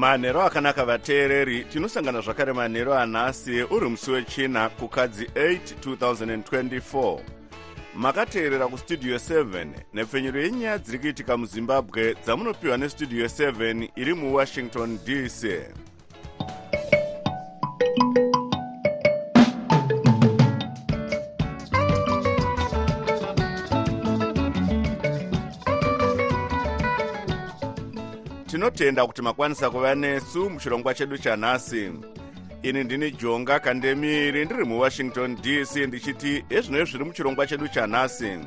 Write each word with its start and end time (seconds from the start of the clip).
manhero 0.00 0.42
akanaka 0.42 0.84
vateereri 0.84 1.64
tinosangana 1.64 2.20
zvakare 2.20 2.52
manhero 2.52 2.94
anhasi 2.94 3.62
uri 3.62 3.88
musi 3.88 4.10
wechina 4.10 4.68
kukadzi 4.68 5.24
8 5.24 5.58
2024 5.84 7.20
makateerera 7.94 8.68
kustudio 8.68 9.16
7 9.16 9.66
nepfenyuro 9.94 10.40
yenyaya 10.40 10.78
dziri 10.78 10.98
kuitika 10.98 11.36
muzimbabwe 11.36 12.14
dzamunopiwa 12.14 12.76
nestudio 12.76 13.26
7 13.26 13.88
iri 13.96 14.14
muwashington 14.14 14.98
dc 15.04 15.44
tinotenda 28.50 29.06
kuti 29.06 29.22
makwanisa 29.22 29.70
kuva 29.70 29.94
nesu 29.94 30.50
muchirongwa 30.50 30.94
chedu 30.94 31.18
chanhasi. 31.18 31.92
Ini 32.62 32.84
ndini 32.84 33.10
jonga 33.10 33.60
kandemiri 33.60 34.44
ndiri 34.44 34.64
muwashington 34.64 35.36
dc 35.36 35.76
ndichiti 35.76 36.44
ezvino 36.50 36.84
zviri 36.84 37.04
muchirongwa 37.04 37.46
chedu 37.46 37.68
chanhasi. 37.68 38.38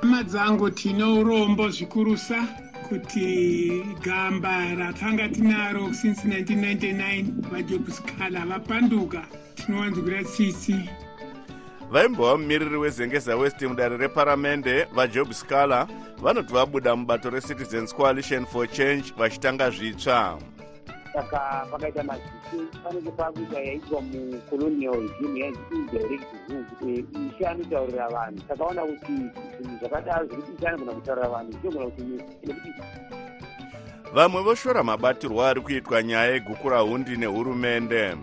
Hama 0.00 0.22
dzangu 0.22 0.70
tine 0.70 1.04
urombo 1.04 1.70
zvikurusa 1.70 2.48
kuti 2.88 3.82
gamba 4.04 4.74
ratanga 4.74 5.28
tinaro 5.28 5.92
since 5.94 6.28
1999 6.28 7.24
vajobscala 7.50 8.46
vapanduka. 8.46 9.26
Tinowanzwira 9.54 10.24
tsitsi 10.24 10.74
vaimbova 11.90 12.36
mumiriri 12.36 12.76
wezengeza 12.76 13.36
west 13.36 13.62
mudare 13.62 13.96
reparamende 13.96 14.86
vajob 14.94 15.32
scaler 15.32 15.86
vanoti 16.22 16.52
vabuda 16.52 16.96
mubato 16.96 17.30
recitizens 17.30 17.94
coalition 17.94 18.46
for 18.46 18.66
change 18.66 19.12
vachitanga 19.18 19.70
zvitsva. 19.70 20.38
Saka 21.12 21.66
pakaita 21.70 22.02
mazisi 22.02 22.58
panenge 22.84 23.10
pakuita 23.10 23.60
yaitwa 23.60 24.00
mucolonial 24.00 25.00
regime 25.00 25.40
yainzi 25.40 25.60
indirect 25.72 26.24
rule 26.48 26.64
kuti 26.64 27.04
ishe 27.28 27.46
anotaurira 27.46 28.08
vanhu. 28.08 28.40
Takaona 28.48 28.82
kuti 28.82 29.12
zvinhu 29.12 29.78
zvakadaro 29.80 30.26
zvekuti 30.26 30.52
ishe 30.58 30.68
anogona 30.68 30.92
kutaurira 30.92 31.28
vanhu 31.28 31.52
zvinogona 31.52 31.90
kuti 31.90 32.02
nekuti 32.46 32.70
vamwe 34.14 34.42
voshora 34.42 34.82
mabatirwo 34.82 35.44
ari 35.44 35.60
kuitwa 35.60 36.02
nyaya 36.02 36.32
yegukura 36.32 36.78
hundi 36.78 37.16
nehurumende 37.16 38.16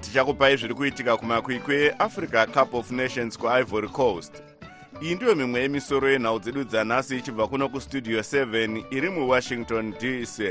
tichakupai 0.00 0.56
zviri 0.56 0.74
kuitika 0.74 1.16
kumakwikwi 1.16 1.76
eafrica 1.76 2.46
cup 2.46 2.74
of 2.74 2.90
nations 2.90 3.38
kuivory 3.38 3.88
coast. 3.88 4.42
Iyi 5.02 5.14
ndiyo 5.14 5.34
mimwe 5.34 5.60
yemisoro 5.60 6.10
yenhau 6.10 6.38
dzedu 6.38 6.64
dzanhasi 6.64 7.16
ichibva 7.16 7.48
kuno 7.48 7.68
kustudio 7.68 8.20
7 8.20 8.84
iri 8.90 9.10
muwashington 9.10 9.92
dc 9.92 10.42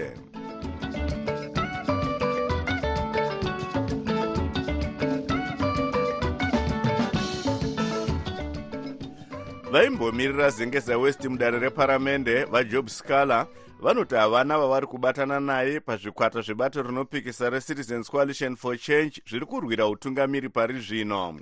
vaimbomirira 9.72 10.50
zengeza 10.50 10.98
west 10.98 11.26
mudare 11.26 11.60
reparamende 11.60 12.44
vajob 12.44 12.88
scaler 12.88 13.48
vanoti 13.82 14.16
havana 14.16 14.58
vavari 14.58 14.88
kubatana 14.88 15.40
naye 15.40 15.80
pazvikwata 15.80 16.42
zvebato 16.42 16.84
rinopikisa 16.84 17.50
recitizens 17.50 18.10
coalition 18.12 18.56
for 18.56 18.78
change 18.78 19.22
zviri 19.30 19.46
kurwira 19.46 19.88
utungamiri 19.88 20.50
pari 20.50 20.80
zvino. 20.80 21.40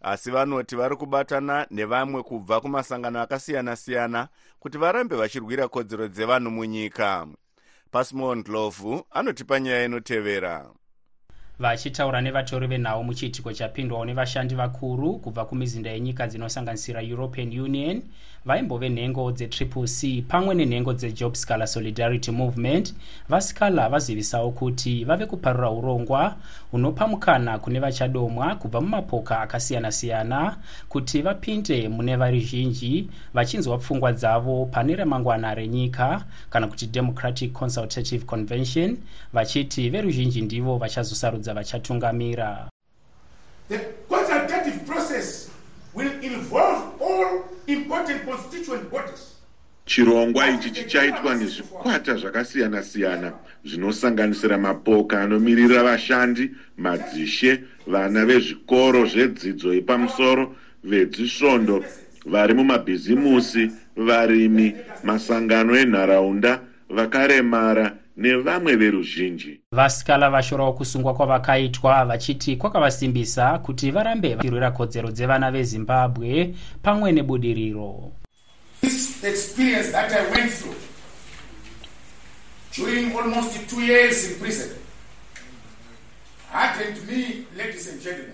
Asi 0.00 0.30
vanoti 0.30 0.76
vari 0.76 0.96
kubatana 0.96 1.66
nevamwe 1.70 2.22
kubva 2.22 2.60
kumasangano 2.60 3.20
akasiyana-siyana 3.20 4.28
kuti 4.60 4.78
varambe 4.78 5.16
vachirwira 5.16 5.68
kodzero 5.68 6.08
dzevanhu 6.08 6.50
munyika. 6.50 7.26
Pasimon 7.90 8.42
dlovu 8.42 9.06
anotipa 9.10 9.60
nyaya 9.60 9.84
inotevera 9.84 10.70
vachitaura 11.58 12.20
nevatori 12.20 12.66
venhau 12.66 13.04
muchiitiko 13.04 13.52
chapindwawo 13.52 14.04
nevashandi 14.04 14.54
vakuru 14.54 15.18
kubva 15.18 15.44
kumizinda 15.44 15.90
yenyika 15.90 16.26
dzinosanganisira 16.26 17.00
european 17.02 17.60
union 17.60 18.02
vaimbove 18.46 18.88
nhengo 18.88 19.32
dzetriple 19.32 19.86
c 19.86 20.22
pamwe 20.28 20.54
nenhengo 20.54 20.92
dzejob 20.92 21.34
scaler 21.34 21.66
solidarity 21.68 22.30
movement. 22.30 22.94
Vascaler 23.28 23.90
vazivisawo 23.90 24.50
kuti 24.50 25.04
vave 25.04 25.26
kuparura 25.26 25.70
urongwa 25.70 26.36
hunopa 26.70 27.06
mukana 27.06 27.58
kune 27.58 27.80
vachadomwa 27.80 28.54
kubva 28.54 28.80
mumapoka 28.80 29.40
akasiyana-siyana 29.40 30.56
kuti 30.88 31.22
vapinde 31.22 31.88
mune 31.88 32.16
vari 32.16 32.40
zhinji 32.40 33.08
vachinzwa 33.34 33.78
pfungwa 33.78 34.12
dzavo 34.12 34.66
pane 34.66 34.96
ramangwana 34.96 35.54
renyika 35.54 36.24
kana 36.50 36.66
kuti 36.68 36.86
democratic 36.86 37.52
consultative 37.52 38.24
convention 38.24 38.96
vachiti 39.32 39.90
veruzhinji 39.90 40.42
ndivo 40.42 40.78
vachazosarudza 40.78 41.45
vachatungamira 41.54 42.68
The 43.68 43.78
consultative 44.08 44.86
process 44.86 45.50
will 45.94 46.12
involve 46.22 47.00
all 47.00 47.44
important 47.66 48.24
constituent 48.24 48.90
bodies. 48.90 49.36
chirongwa 49.86 50.50
ichi 50.50 50.70
chichaitwa 50.70 51.34
nezvikwata 51.34 52.14
zvakasiyana-siyana 52.14 53.32
zvinosanganisira 53.64 54.58
mapoka 54.58 55.22
anomirira 55.22 55.82
vashandi 55.82 56.50
madzishe 56.76 57.60
vana 57.86 58.24
vezvikoro 58.26 59.06
zvedzidzo 59.06 59.74
yepamusoro 59.74 60.56
vedzisvondo 60.84 61.84
vari 62.26 62.54
mumabhizimusi 62.54 63.70
varimi 63.96 64.76
masangano 65.04 65.76
enharaunda 65.76 66.60
vakaremara 66.90 67.96
nevamwe 68.16 68.76
veruzhinji 68.76 69.60
vasikala 69.72 70.30
vashorawo 70.30 70.72
kusungwa 70.72 71.14
kwavakaitwa 71.14 72.04
vachiti 72.04 72.56
kwakavasimbisa 72.56 73.58
kuti 73.58 73.90
varambe 73.90 74.34
vachirwira 74.34 74.70
kodzero 74.70 75.10
dzevana 75.10 75.50
vezimbabwe 75.50 76.54
pamwe 76.82 77.12
nebudiriro 77.12 78.12
This 78.80 79.24
experience 79.24 79.90
that 79.92 80.12
I 80.12 80.30
went 80.34 80.52
through 80.52 80.76
during 82.76 83.16
almost 83.16 83.68
two 83.70 83.80
years 83.80 84.30
in 84.32 84.38
prison 84.40 84.68
hardened 86.52 86.98
me, 87.08 87.44
ladies 87.56 87.88
and 87.92 88.02
gentlemen. 88.02 88.32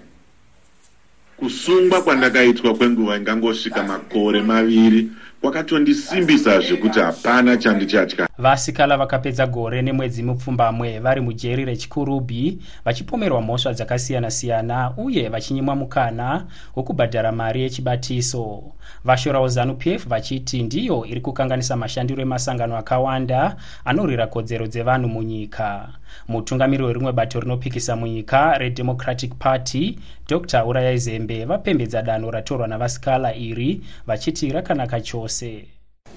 kusungwa 1.36 2.02
kwandakaitwa 2.02 2.74
kwenguva 2.74 3.16
ingangosvika 3.16 3.82
makore 3.82 4.42
maviri 4.42 5.08
kwakatondisimbisa 5.42 6.60
zvekuti 6.60 7.00
hapana 7.00 7.56
chandichatya 7.56 8.28
vasikala 8.38 8.96
vakapedza 8.96 9.46
gore 9.46 9.82
nemwedzi 9.82 10.22
mupfumbamwe 10.22 10.98
vari 10.98 11.20
mujeri 11.20 11.64
rechikurubhi 11.64 12.58
vachipomerwa 12.84 13.40
mhosva 13.42 13.72
dzakasiyana-siyana 13.72 14.92
uye 14.96 15.28
vachinyimwa 15.28 15.76
mukana 15.76 16.46
wokubhadhara 16.76 17.32
mari 17.32 17.62
yechibatiso. 17.62 18.62
Vashorawo 19.04 19.48
zanup 19.48 19.86
f 19.86 20.06
vachiti 20.08 20.62
ndiyo 20.62 21.06
iri 21.06 21.20
kukanganisa 21.20 21.76
mashandiro 21.76 22.22
emasangano 22.22 22.76
akawanda 22.76 23.56
anorwira 23.84 24.26
kodzero 24.26 24.66
dzevanhu 24.66 25.08
munyika 25.08 25.88
mutungamiri 26.28 26.84
werimwe 26.84 27.12
bato 27.12 27.40
rinopikisa 27.40 27.96
munyika 27.96 28.58
redemocratic 28.58 29.34
party 29.34 29.98
dr. 30.28 30.64
Urayai 30.64 30.98
zembe 30.98 31.44
vapembedza 31.44 32.02
danho 32.02 32.30
ratorwa 32.30 32.68
navasikala 32.68 33.34
iri 33.34 33.80
vachiti 34.06 34.52
rakanaka 34.52 35.00
chose. 35.00 35.64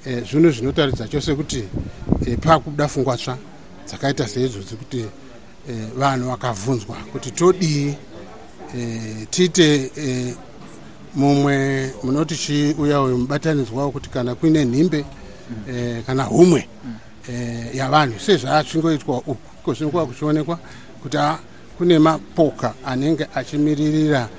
E, 0.05 0.21
zvino 0.21 0.51
zvinotaridza 0.51 1.07
chose 1.07 1.35
kuti 1.35 1.63
e, 2.27 2.37
paakubuda 2.37 2.87
pfungwa 2.87 3.17
tsva 3.17 3.37
dzakaita 3.87 4.27
seizvodzi 4.27 4.75
kuti 4.75 5.05
e, 5.69 5.73
vanhu 5.97 6.29
vakabvunzwa 6.29 6.95
kuti 7.11 7.31
todii 7.31 7.95
e, 8.77 9.27
tiite 9.29 9.91
e, 9.97 10.35
mumwe 11.15 11.91
munoti 12.03 12.35
chiuya 12.35 13.01
uyu 13.01 13.17
mubatanidzwa 13.17 13.85
wekuti 13.85 14.09
kana 14.09 14.35
kuine 14.35 14.65
nhimbe 14.65 15.05
e, 15.69 16.01
kana 16.05 16.23
humwe 16.23 16.67
e, 17.29 17.33
yavanhu 17.73 18.19
sezvaachingoitwa 18.19 19.17
uku 19.17 19.54
iko 19.65 19.73
zvinokuva 19.73 20.05
kuchionekwa 20.05 20.59
kuti 21.01 21.17
a 21.17 21.39
kune 21.77 21.99
mapoka 21.99 22.73
anenge 22.85 23.25
achimiririra 23.35 24.29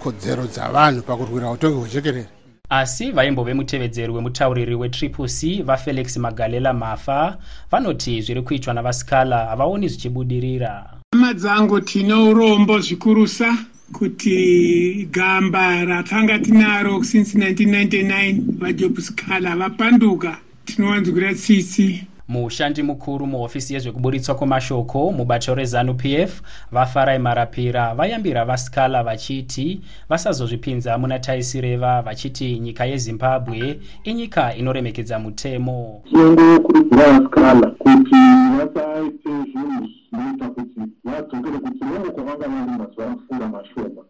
kodzero 0.00 0.46
dzavanhu 0.46 1.02
pakurwira 1.02 1.50
utongi 1.50 1.78
hwechekerere. 1.78 2.26
Asi 2.70 3.12
vaimbove 3.12 3.54
mutevedzeri 3.54 4.12
wemutauriri 4.12 4.74
wetriple 4.74 5.28
c 5.28 5.62
vafelix 5.62 6.16
magalela 6.16 6.72
mafa 6.72 7.36
vanoti 7.70 8.22
zviri 8.22 8.42
kuitwa 8.42 8.74
navasikala 8.74 9.46
havaoni 9.46 9.88
zvichibudirira. 9.88 10.90
Hama 11.12 11.34
dzangu 11.34 11.80
tine 11.80 12.14
urombo 12.14 12.80
zvikurusa 12.80 13.56
kuti 13.92 15.08
gamba 15.10 15.84
ratanga 15.84 16.38
tinaro 16.38 17.04
since 17.04 17.38
1999 17.38 18.40
vajobskala 18.58 19.56
vapanduka 19.56 20.36
tinowanzwira 20.64 21.34
tsitsi 21.34 22.06
mushandi 22.28 22.82
mukuru 22.82 23.26
muhofisi 23.26 23.74
yezvekuburitswa 23.74 24.34
kwemashoko 24.34 25.12
mubato 25.12 25.54
rezanu 25.54 25.94
p 25.94 26.14
f 26.14 26.42
vafarai 26.72 27.18
marapira 27.18 27.94
vayambira 27.94 28.44
vasikala 28.44 29.02
vachiti 29.02 29.80
vasazozvipinza 30.08 30.98
muna 30.98 31.18
taisireva 31.18 32.02
vachiti 32.02 32.58
nyika 32.60 32.84
yezimbabwe 32.86 33.80
inyika 34.04 34.54
inoremekedza 34.54 35.18
mutemo. 35.18 36.02
Tinongokurudzira 36.08 37.12
vasikala 37.12 37.66
kuti 37.70 38.14
vasaite 38.58 39.30
zvinhu 39.50 39.86
zvinoita 40.10 40.46
kuti 40.48 40.80
vadzokere 41.04 41.58
kuchirongo 41.58 42.10
kwavanga 42.10 42.48
vari 42.48 42.78
mazuva 42.78 43.10
apfuura 43.10 43.48
mashoma. 43.48 44.02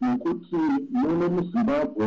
Nekuti 0.00 0.56
muno 0.90 1.28
muzimbabwe 1.28 2.06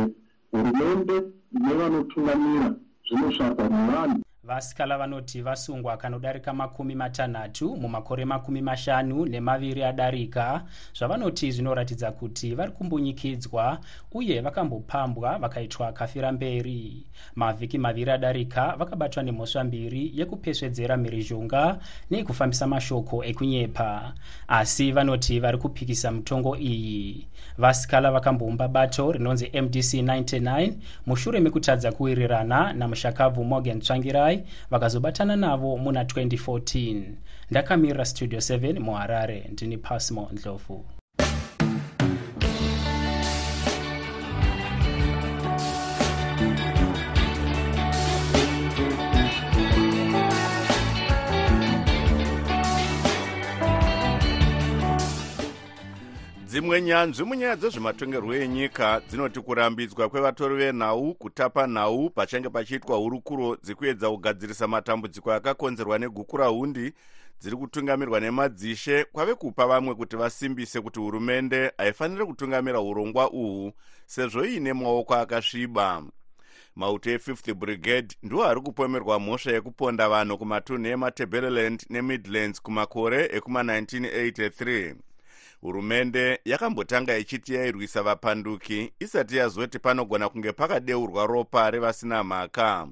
hurumende 0.50 1.16
nevanotungamira 1.52 2.74
zvinosvakwa 3.06 3.64
nevanhu 3.68 4.20
vasikala 4.44 4.98
vanoti 4.98 5.42
vasungwa 5.42 5.96
kanodarika 5.96 6.52
makumi 6.52 6.94
matanhatu 6.94 7.76
mumakore 7.76 8.24
makumi 8.24 8.62
mashanu 8.62 9.26
nemaviri 9.26 9.84
adarika 9.84 10.64
zvavanoti 10.98 11.50
zvinoratidza 11.52 12.12
kuti 12.12 12.54
vari 12.54 12.72
kumbunyikidzwa 12.72 13.78
uye 14.12 14.40
vakambopambwa 14.40 15.38
vakaitwa 15.38 15.92
kafira 15.92 16.32
mberi 16.32 17.06
mavhiki 17.34 17.78
maviri 17.78 18.10
adarika 18.10 18.76
vakabatwa 18.76 19.22
nemhosva 19.22 19.64
mbiri 19.64 20.12
yekupesvedzera 20.14 20.96
mhirizhonga 20.96 21.78
neyekufambisa 22.10 22.66
mashoko 22.66 23.24
ekunyepa. 23.24 24.12
Asi 24.48 24.92
vanoti 24.92 25.40
vari 25.40 25.58
kupikisa 25.58 26.10
mitongo 26.10 26.56
iyi 26.56 27.26
vasikala 27.58 28.10
vakamboumba 28.10 28.68
bato 28.68 29.12
rinonzi 29.12 29.46
mdc 29.62 29.94
99 29.94 30.72
mushure 31.06 31.40
mekutadza 31.40 31.92
kuwirirana 31.92 32.72
namushakabvu 32.72 33.44
morgan 33.44 33.80
tsvangirai 33.80 34.29
vakazobatana 34.70 35.36
navo 35.36 35.76
muna 35.76 36.02
2014 36.02 37.02
ndakamirira 37.50 38.04
studio 38.04 38.38
7 38.38 38.78
muharare 38.80 39.46
ndini 39.52 39.76
pasmo 39.78 40.28
ndlovu 40.32 40.84
dzimwe 56.50 56.82
nyanzvi 56.82 57.24
munyaya 57.24 57.56
dzezvematongerwo 57.56 58.34
enyika 58.34 59.00
dzinoti 59.08 59.40
kurambidzwa 59.40 60.08
kwevatori 60.08 60.54
venhau 60.54 61.14
kutapa 61.14 61.66
nhau 61.66 62.10
pachange 62.10 62.48
pachiitwa 62.48 62.96
hurukuro 62.96 63.56
dzekuedza 63.56 64.10
kugadzirisa 64.10 64.68
matambudziko 64.68 65.32
akakonzerwa 65.32 65.98
negukurahundi 65.98 66.92
dziri 67.40 67.56
kutungamirwa 67.56 68.20
nemadzishe 68.20 69.04
kwave 69.04 69.34
kupa 69.34 69.66
vamwe 69.66 69.94
kuti 69.94 70.16
vasimbise 70.16 70.80
kuti 70.80 71.00
hurumende 71.00 71.72
haifaniri 71.78 72.26
kutungamira 72.26 72.80
urongwa 72.80 73.30
uhwu 73.30 73.72
sezvo 74.06 74.44
iine 74.44 74.72
maoko 74.72 75.14
akasviba. 75.14 76.02
Mauto 76.76 77.10
e5th 77.10 77.54
brigade 77.54 78.16
ndiwo 78.22 78.44
ari 78.44 78.60
kupomerwa 78.60 79.20
mhosva 79.20 79.52
yekuponda 79.52 80.08
vanhu 80.08 80.38
kumatunhu 80.38 80.86
ematebeleland 80.86 81.86
nemidlands 81.90 82.62
kumakore 82.62 83.26
ekuma1983 83.26 84.94
hurumende 85.60 86.40
yakambotanga 86.44 87.16
ichiti 87.18 87.54
yairwisa 87.54 88.02
vapanduki 88.02 88.92
isati 89.00 89.36
yazoti 89.36 89.78
panogona 89.78 90.28
kunge 90.28 90.52
pakadeurwa 90.52 91.26
ropa 91.26 91.70
revasina 91.70 92.24
mhaka. 92.24 92.88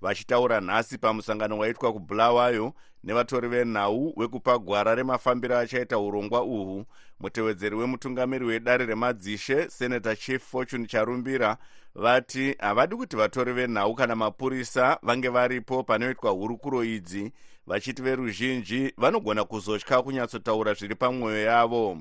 Vachitaura 0.00 0.60
nhasi 0.60 0.98
pamusangano 0.98 1.58
waitwa 1.58 1.92
kubhulawayo 1.92 2.72
nevatori 3.04 3.48
venhau 3.48 4.12
wekupa 4.16 4.58
gwara 4.58 4.94
remafambiro 4.94 5.58
achaita 5.58 5.98
urongwa 5.98 6.42
uhwu 6.42 6.84
mutevedzeri 7.20 7.76
wemutungamiri 7.76 8.44
wedare 8.44 8.86
remadzishe 8.86 9.70
senator 9.70 10.16
chief 10.16 10.42
fortune 10.42 10.86
charumbira 10.86 11.56
vati 11.94 12.56
havadi 12.58 12.96
kuti 12.96 13.16
vatori 13.16 13.52
venhau 13.52 13.94
kana 13.94 14.16
mapurisa 14.16 14.98
vange 15.02 15.28
varipo 15.28 15.82
panoitwa 15.82 16.30
hurukuro 16.30 16.84
idzi 16.84 17.32
vachiti 17.68 18.02
veruzhinji 18.02 18.92
vanogona 18.96 19.44
kuzotya 19.44 20.02
kunyatsotaura 20.02 20.74
zviri 20.74 20.94
pamwoyo 20.94 21.42
yavo. 21.42 21.98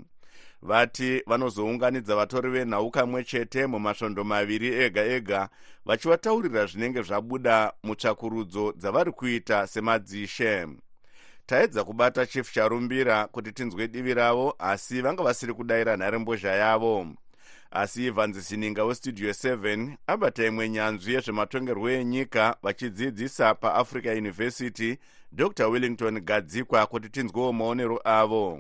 Vati 0.62 1.24
vanozounganidza 1.26 2.16
vatori 2.16 2.50
venhau 2.50 2.92
kamwe 2.92 3.24
chete 3.24 3.68
mumasvondo 3.68 4.24
maviri 4.24 4.68
ega 4.68 5.04
ega 5.04 5.50
vachivataurira 5.86 6.66
zvinenge 6.66 7.02
zvabuda 7.02 7.74
mutsvakurudzo 7.84 8.74
dzavari 8.78 9.12
kuita 9.12 9.68
semadzishe. 9.68 10.68
Taedza 11.46 11.84
kubata 11.84 12.26
chief 12.26 12.54
charumbira 12.54 13.28
kuti 13.28 13.52
tinzwe 13.52 13.88
divi 13.88 14.14
ravo 14.14 14.56
asi 14.60 15.02
vanga 15.02 15.24
vasiri 15.24 15.54
kudayira 15.54 15.98
nharembozha 15.98 16.52
yavo 16.52 17.08
asi 17.72 18.06
ivhanzi 18.06 18.42
sininga 18.42 18.86
westudio 18.86 19.30
7 19.30 19.98
abata 20.08 20.46
imwe 20.46 20.70
nyanzvi 20.70 21.14
yezvematongerwo 21.14 21.90
enyika 21.90 22.56
vachidzidzisa 22.64 23.56
paafrica 23.56 24.12
university 24.12 24.98
dr 25.32 25.66
wellington 25.68 26.20
gadzikwa 26.20 26.86
kuti 26.86 27.10
tinzwewo 27.10 27.54
maonero 27.54 28.02
avo. 28.04 28.60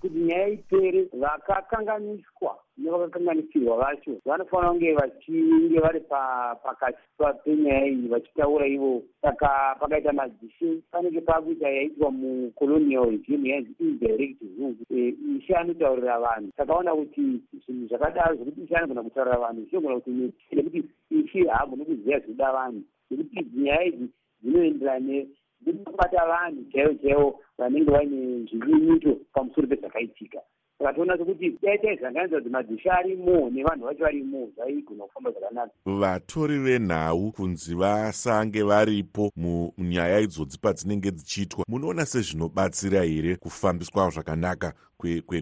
Kuti 0.00 0.14
nyaya 0.18 0.48
ipere 0.48 1.08
vakakanganiswa 1.12 2.58
nevakakanganisirwa 2.78 3.76
vacho. 3.76 4.20
Vanofanira 4.24 4.70
kunge 4.70 4.92
vachinge 4.92 5.80
vari 5.80 6.00
pakati 6.00 6.98
penyaya 7.44 7.86
iyi 7.86 8.08
vachitaura 8.08 8.66
ivo. 8.66 9.02
Saka 9.22 9.76
pakaita 9.80 10.12
madzishe 10.12 10.82
panenge 10.90 11.20
pakuita 11.20 11.68
yaitwa 11.68 12.10
mucolonial 12.10 13.10
regime 13.10 13.48
yainzi 13.48 13.74
indirect 13.80 14.42
rule 14.58 15.14
ishe 15.38 15.54
anotaurira 15.54 16.20
vanhu. 16.20 16.50
Takaona 16.56 16.94
kuti 16.94 17.42
zvinhu 17.64 17.88
zvakadaro 17.88 18.34
zvekuti 18.36 18.62
ishe 18.62 18.76
anogona 18.76 19.02
kutaurira 19.02 19.38
vanhu 19.38 19.64
zvinogona 19.64 20.00
kuti 20.00 20.32
nekuti 20.52 20.84
ishe 21.10 21.48
haagoni 21.48 21.84
kuziva 21.84 22.18
zvinoda 22.18 22.52
vanhu. 22.52 22.82
Nekuti 23.10 23.46
nyaya 23.56 23.84
idzi 23.84 24.08
dzinoenderana 24.42 25.24
nekubata 25.66 26.26
vanhu 26.26 26.64
chaivo 26.72 26.94
chaivo 26.94 27.40
vanenge 27.58 27.90
vaine 27.90 28.44
zvinyunyuto 28.48 29.16
pamusoro 29.32 29.66
pezvakaitika 29.68 30.40
saka 30.78 30.92
toona 30.92 31.18
sekuti 31.18 31.58
dai 31.62 31.78
taizanganidza 31.78 32.36
kuti 32.36 32.50
madzisha 32.50 32.92
arimo 32.92 33.50
nevanhu 33.50 33.84
vacho 33.84 34.04
varimo 34.04 34.48
zvaigona 34.56 35.04
kufamba 35.04 35.30
zvakanaka. 35.30 35.72
Vatori 35.86 36.58
venhau 36.58 37.32
kunzi 37.32 37.74
vasange 37.74 38.62
varipo 38.62 39.30
munyaya 39.36 40.20
idzodzi 40.20 40.58
padzinenge 40.58 41.10
dzichiitwa 41.10 41.64
munoona 41.68 42.06
sezvinobatsira 42.06 43.02
here 43.02 43.36
kufambiswa 43.36 44.10
zvakanaka 44.10 44.72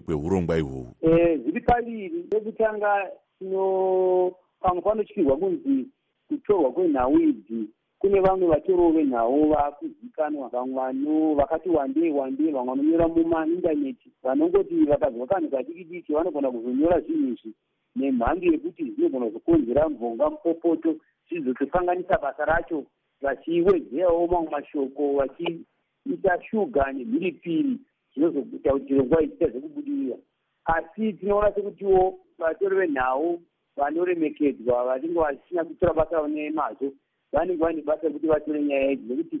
kweurongwa 0.05 0.57
ihwohwu 0.57 0.95
zviri 1.01 1.61
paviri 1.61 2.25
rekutanga 2.31 3.09
tino 3.39 4.31
pamwe 4.59 4.81
panotyirwa 4.81 5.37
kunzi 5.37 5.87
kutorwa 6.27 6.71
kwenhau 6.71 7.19
idzi 7.19 7.69
kune 7.99 8.19
vamwe 8.19 8.47
vatoriwo 8.47 8.91
venhau 8.91 9.49
vakuzikanwa 9.49 10.49
vamwe 10.49 10.75
vano 10.75 11.35
vakati 11.35 11.69
wandei 11.69 12.11
wandei 12.11 12.51
vamwe 12.51 12.75
vanonyora 12.75 13.07
mumaindaneti 13.07 14.11
vanongoti 14.23 14.85
vakazwa 14.85 15.27
kanhu 15.27 15.49
kadiki 15.49 15.83
diki 15.83 16.13
vanogona 16.13 16.51
kuzonyora 16.51 16.99
zvinhu 16.99 17.27
izvi 17.33 17.53
nemhando 17.95 18.45
yekuti 18.51 18.83
zvinogona 18.91 19.25
kuzokonzera 19.25 19.89
mvonga 19.89 20.29
mupopoto. 20.29 20.95
Zvizotokanganisa 21.29 22.17
basa 22.17 22.45
racho 22.45 22.83
vachiwedzerawo 23.21 24.27
mamwe 24.27 24.49
mashoko 24.51 25.13
vachiita 25.13 26.43
shuga 26.49 26.91
nemhiripiri 26.91 27.79
zvinozoita 28.13 28.71
kuti 28.71 28.85
chirongwa 28.87 29.23
ichita 29.23 29.47
zvekubudirira 29.47 30.17
asi 30.65 31.13
tinoona 31.13 31.53
sekutiwo 31.53 32.19
vatori 32.37 32.75
venhau 32.75 33.41
vanoremekedzwa 33.77 34.83
vanenge 34.83 35.19
vachina 35.19 35.63
kutora 35.63 35.93
basa 35.93 36.27
nemazvo 36.27 36.91
vanenge 37.31 37.63
vane 37.63 37.81
basa 37.81 38.07
rekuti 38.07 38.27
vatore 38.27 38.63
nyaya 38.63 38.91
idzi 38.91 39.13
nekuti 39.13 39.39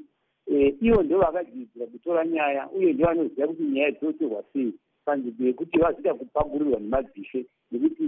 ivo 0.81 1.03
ndo 1.03 1.19
vakadzidzira 1.19 1.85
kutora 1.87 2.25
nyaya 2.25 2.69
uye 2.69 2.93
ndo 2.93 3.05
vanoziva 3.05 3.47
kuti 3.47 3.63
nyaya 3.63 3.91
dzinotorwa 3.91 4.43
sei. 4.53 4.73
Panzvimbo 5.05 5.43
yekuti 5.43 5.79
vazoita 5.79 6.13
kupagurirwa 6.13 6.79
nemadzishe 6.79 7.45
nekuti 7.71 8.03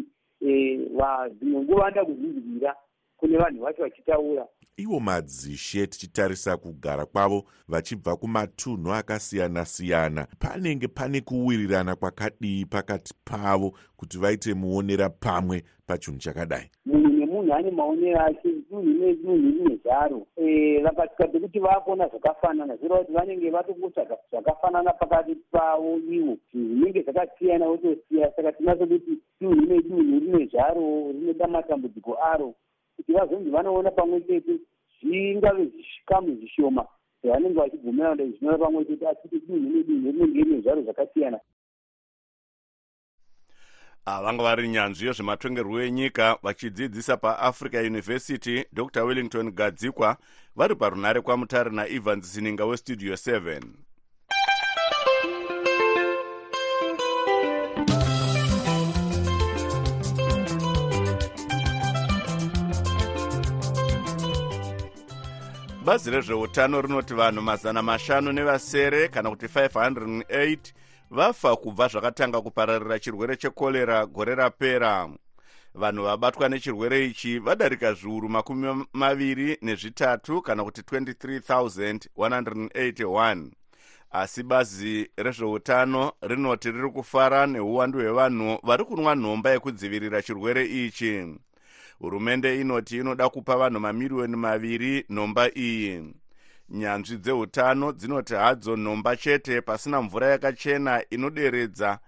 dzimwe 1.39 1.61
nguva 1.61 1.81
vanoda 1.81 2.05
kuzvinzwira 2.05 2.75
kune 3.17 3.37
vanhu 3.37 3.63
vacho 3.63 3.81
vachitaura. 3.81 4.47
Ivo 4.77 4.99
madzishe 4.99 5.87
tichitarisa 5.87 6.57
kugara 6.57 7.05
kwavo 7.05 7.43
vachibva 7.67 8.15
kumatunhu 8.15 8.93
akasiyana-siyana. 8.93 10.27
Panenge 10.39 10.87
pane 10.87 11.21
kuwirirana 11.21 11.95
kwakadii 11.95 12.65
pakati 12.65 13.13
pavo 13.25 13.77
kuti 13.95 14.17
vaite 14.17 14.53
muonera 14.53 15.09
pamwe 15.09 15.63
pachinhu 15.87 16.19
chakadai? 16.19 16.71
Munhu 16.85 17.16
munhu 17.37 17.53
ane 17.53 17.71
maonero 17.71 18.19
ake 18.19 18.49
dunhu 18.69 18.93
nedunhu 18.99 19.51
rine 19.51 19.75
zvaro 19.83 20.25
Eh, 20.37 20.83
vakasvika 20.83 21.27
pekuti 21.27 21.59
vakuona 21.59 22.07
zvakafanana 22.07 22.75
zvireva 22.75 22.99
kuti 22.99 23.13
vanenge 23.13 23.49
vatokutsvaga 23.49 24.17
zvakafanana 24.31 24.93
pakati 24.93 25.35
pavo 25.51 25.97
ivo. 25.97 26.37
Zvinhu 26.51 26.73
zvinenge 26.73 27.01
zvakasiyana 27.01 27.67
votosiya 27.67 28.31
saka 28.35 28.51
tinaso 28.51 28.85
kuti 28.87 29.19
dunhu 29.41 29.61
nedunhu 29.61 30.19
rine 30.19 30.45
zvaro 30.45 31.11
rinoda 31.11 31.47
matambudziko 31.47 32.17
aro 32.33 32.53
kuti 32.95 33.13
vazonzi 33.13 33.49
vanoona 33.49 33.91
pamwe 33.91 34.21
chete 34.21 34.59
zvingave 35.01 35.65
zvikamu 35.65 36.35
zvishoma 36.35 36.85
zvavanenge 37.23 37.59
vachibvumirana 37.59 38.15
kuti 38.15 38.37
zvinoona 38.37 38.57
pamwe 38.57 38.85
chete 38.85 39.07
asi 39.07 39.27
kuti 39.27 39.45
dunhu 39.47 39.69
nedunhu 39.69 40.11
rinenge 40.11 40.43
rine 40.43 40.61
zvaro 40.61 40.81
zvakasiyana 40.81 41.39
vanga 44.07 44.43
vari 44.43 44.67
nyanzvi 44.67 45.07
yezvematongerwo 45.07 45.81
enyika 45.81 46.37
vachidzidzisa 46.43 47.17
paafrica 47.17 47.79
university 47.79 48.65
dr. 48.73 49.03
Wellington 49.03 49.51
gadzikwa 49.51 50.17
vari 50.55 50.75
parunare 50.75 51.21
kwamutare 51.21 51.69
naevans 51.71 52.33
sininga 52.33 52.65
westudio 52.65 53.13
7 53.13 53.61
bazi 65.85 66.11
rezveutano 66.11 66.81
rinoti 66.81 67.13
vanhu 67.13 67.41
mazana 67.41 67.81
mashanu 67.81 68.31
nevasere 68.31 69.07
kana 69.07 69.29
kuti 69.29 69.45
508 69.45 70.57
vafa 71.11 71.55
kubva 71.55 71.87
zvakatanga 71.87 72.41
kupararira 72.41 72.99
chirwere 72.99 73.35
chekorera 73.35 74.05
gore 74.05 74.35
rapera. 74.35 75.09
Vanhu 75.75 76.03
vabatwa 76.03 76.49
nechirwere 76.49 77.05
ichi 77.05 77.39
vadarika 77.39 77.93
zviuru 77.93 78.29
makumi 78.29 78.85
maviri 78.93 79.57
nezvitatu 79.61 80.41
kana 80.41 80.63
kuti 80.63 80.81
23181 80.81 83.49
asi 84.11 84.43
bazi 84.43 85.09
rezveutano 85.17 86.11
rinoti 86.21 86.71
riri 86.71 86.89
kufara 86.89 87.47
neuwandu 87.47 87.99
hwevanhu 87.99 88.59
vari 88.63 88.85
kunwa 88.85 89.15
nhomba 89.15 89.51
yekudzivirira 89.51 90.21
chirwere 90.21 90.65
ichi. 90.65 91.35
Hurumende 91.99 92.61
inoti 92.61 92.97
inoda 92.97 93.29
kupa 93.29 93.57
vanhu 93.57 93.79
mamiriyoni 93.79 94.35
maviri 94.35 95.05
nhomba 95.09 95.57
iyi 95.57 96.03
nyanzvi 96.69 97.17
dzeutano 97.17 97.91
dzinoti 97.91 98.33
hadzo 98.33 98.77
nhomba 98.77 99.15
chete 99.15 99.61
pasina 99.61 100.01
mvura 100.01 100.27
yakachena 100.27 101.03
inoderedza 101.09 101.99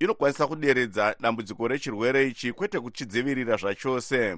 inokwanisa 0.00 0.46
kuderedza 0.46 1.16
dambudziko 1.20 1.68
rechirwere 1.68 2.28
ichi 2.28 2.52
kwete 2.52 2.80
kuchidzivirira 2.80 3.56
zvachose. 3.56 4.36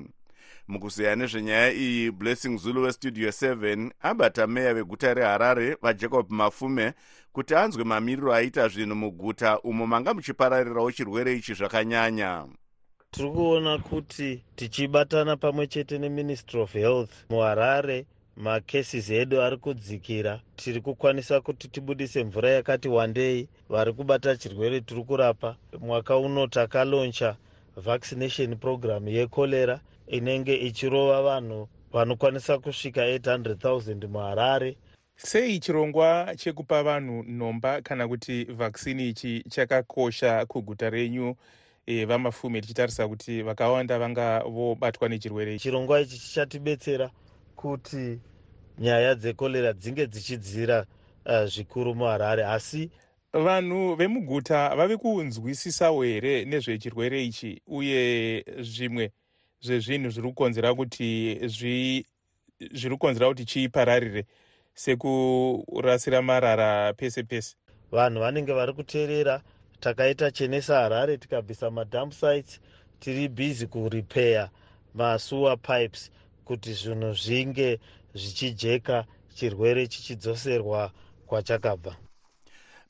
Mukuzeya 0.69 1.17
nezvenyaya 1.17 1.73
iyi 1.73 2.11
blessing 2.11 2.59
zulu 2.59 2.83
westudio 2.83 3.29
7 3.29 3.91
abata 4.01 4.47
meya 4.47 4.75
veguta 4.75 5.15
reharare 5.15 5.77
vajacob 5.83 6.31
mafume 6.31 6.93
kuti 7.33 7.55
anzwe 7.55 7.85
mamiriro 7.85 8.35
aita 8.35 8.69
zvinhu 8.69 8.95
muguta 8.95 9.61
umo 9.61 9.87
manga 9.87 10.15
muchipararirawo 10.15 10.93
chirwere 10.93 11.37
ichi 11.37 11.55
zvakanyanya. 11.55 12.47
Tiri 13.11 13.31
kuona 13.31 13.79
kuti 13.79 14.45
tichibatana 14.57 15.37
pamwe 15.37 15.67
chete 15.67 15.99
neministry 15.99 16.61
of 16.61 16.73
health 16.73 17.11
muharare 17.31 18.07
makesis 18.39 19.11
edu 19.11 19.43
ari 19.43 19.57
kudzikira 19.57 20.41
tiri 20.57 20.81
kukwanisa 20.81 21.41
kuti 21.41 21.69
tibudise 21.69 22.25
mvura 22.25 22.51
yakati 22.51 22.89
wandei 22.89 23.49
vari 23.69 23.93
kubata 23.93 24.37
chirwere 24.37 24.81
tiri 24.81 25.05
kurapa 25.05 25.57
mwaka 25.81 26.17
uno 26.17 26.47
takaloncha 26.47 27.37
vaccination 27.77 28.57
program 28.57 29.09
yekorera 29.09 29.81
inenge 30.07 30.55
ichirova 30.55 31.23
vanhu 31.23 31.69
vanokwanisa 31.93 32.59
kusvika 32.59 33.01
800 33.01 33.55
000 33.55 34.09
muharare 34.09 34.77
sei 35.17 35.59
chirongwa 35.59 36.35
chekupa 36.37 36.83
vanhu 36.83 37.25
nhomba 37.29 37.83
kana 37.83 38.09
kuti 38.09 38.45
vhaksini 38.45 39.09
ichi 39.09 39.45
chakakosha 39.49 40.47
kuguta 40.47 40.91
renyu? 40.91 41.37
E, 41.87 42.05
vamafume 42.05 42.61
tichitarisa 42.61 43.09
kuti 43.09 43.43
vakawanda 43.43 43.99
vanga 43.99 44.41
vobatwa 44.41 45.09
nechirwere 45.09 45.55
ichi. 45.55 45.63
Chirongwa 45.63 46.01
ichi 46.01 46.19
chichatibetsera 46.19 47.11
kuti 47.59 48.21
nyaya 48.79 49.15
dzekorera 49.15 49.73
dzinge 49.73 50.07
dzichidzira 50.07 50.87
uh, 51.27 51.45
zvikuru 51.45 51.95
muharare. 51.95 52.45
Asi 52.47 52.91
vanhu 53.33 53.97
vemuguta 53.97 54.77
vave 54.77 54.97
kunzwisisawo 54.97 56.03
here 56.03 56.45
nezvechirwere 56.45 57.25
ichi? 57.25 57.63
Uye 57.67 58.45
zvimwe 58.59 59.13
zvezvinhu 59.61 60.11
zviri 60.11 60.29
kukonzera 60.29 60.75
kuti 60.75 61.39
zviri 61.49 62.05
kukonzera 62.91 63.29
kuti 63.29 63.45
chipararire 63.45 64.25
sekurasira 64.75 66.23
marara 66.23 66.93
pese 66.93 67.23
pese? 67.23 67.57
Vanhu 67.93 68.21
vanenge 68.21 68.53
vari 68.53 68.73
kuteerera 68.73 69.43
takaita 69.81 70.31
chenesa 70.31 70.81
harare 70.81 71.17
tikabvisa 71.17 71.71
madamp 71.71 72.13
sites 72.13 72.61
tiri 73.01 73.29
bhizi 73.29 73.67
kuripeya 73.67 74.51
masuwa 74.95 75.57
pipes 75.57 76.11
kuti 76.49 76.73
zvinhu 76.73 77.13
zvinge 77.13 77.79
zvichijeka 78.15 79.05
chirwere 79.35 79.87
chichidzoserwa 79.87 80.91
kwachakabva. 81.27 81.97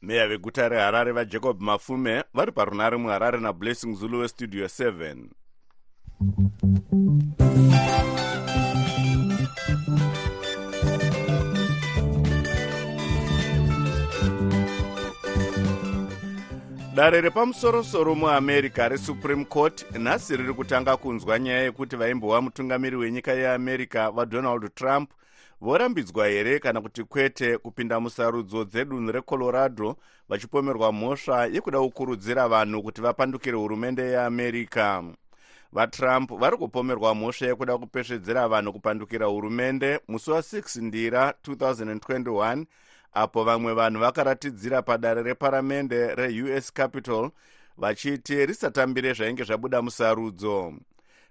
Meya 0.03 0.29
veguta 0.29 0.69
reharare 0.69 1.13
vajacob 1.13 1.61
mafume 1.61 2.25
vari 2.35 2.53
parunare 2.53 2.97
muharare 2.97 3.39
nablessing 3.41 3.95
zulu 3.95 4.19
westudio 4.19 4.67
7 4.67 5.29
dare 16.99 17.21
repamusorosoro 17.21 18.15
muamerica 18.15 18.89
resupreme 18.89 19.45
court 19.45 19.87
nhasi 19.99 20.37
riri 20.37 20.55
kutanga 20.55 20.97
kunzwa 20.97 21.39
nyaya 21.39 21.63
yekuti 21.63 21.97
vaimbova 21.97 22.41
mutungamiri 22.41 22.97
wenyika 22.97 23.33
yeamerica 23.33 24.11
vadonald 24.15 24.75
trump 24.75 25.11
vorambidzwa 25.61 26.27
here 26.27 26.59
kana 26.59 26.81
kuti 26.81 27.05
kwete 27.05 27.59
kupinda 27.59 28.01
musarudzo 28.01 28.65
dzedunhu 28.65 29.13
recolorado 29.13 29.97
vachipomerwa 30.29 30.93
mhosva 30.93 31.47
yekuda 31.47 31.79
kukurudzira 31.79 32.49
vanhu 32.49 32.83
kuti 32.83 33.01
vapandukire 33.01 33.57
hurumende 33.57 34.03
yeamerica. 34.03 35.03
Vatrump 35.73 36.33
vari 36.39 36.57
kupomerwa 36.57 37.15
mhosva 37.15 37.47
yekuda 37.47 37.79
kupesvedzera 37.79 38.49
vanhu 38.49 38.73
kupandukira 38.73 39.27
hurumende. 39.27 40.01
Musi 40.09 40.31
wa6 40.31 40.83
ndira 40.83 41.35
2021 41.49 42.65
apo 43.13 43.45
vamwe 43.45 43.75
vanhu 43.75 44.01
vakaratidzira 44.01 44.83
padare 44.83 45.23
reparamende 45.23 46.15
reus 46.15 46.73
capital 46.73 47.31
vachiti 47.77 48.47
risatambire 48.47 49.13
zvainge 49.13 49.45
zvabuda 49.45 49.83
musarudzo. 49.83 50.75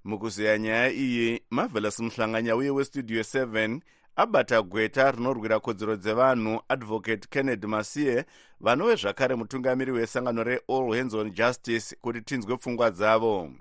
Mukuzeya 0.04 0.58
nyaya 0.58 0.92
iyi 0.92 1.42
marvelous 1.50 2.00
muhlanganya 2.00 2.56
uye 2.56 2.70
westudio 2.70 3.22
7 3.22 3.80
abata 4.16 4.62
gweta 4.62 5.12
rinorwira 5.12 5.60
kodzero 5.60 5.96
dzevanhu 5.96 6.62
advocate 6.70 7.28
kennedy 7.30 7.68
masie 7.68 8.26
vanove 8.60 8.96
zvakare 8.96 9.36
mutungamiri 9.36 9.92
wesangano 9.92 10.44
reall 10.44 10.96
hands 10.98 11.14
on 11.14 11.32
justice 11.32 11.96
kuti 12.02 12.22
tinzwe 12.22 12.58
pfungwa 12.58 12.92
dzavo. 12.92 13.52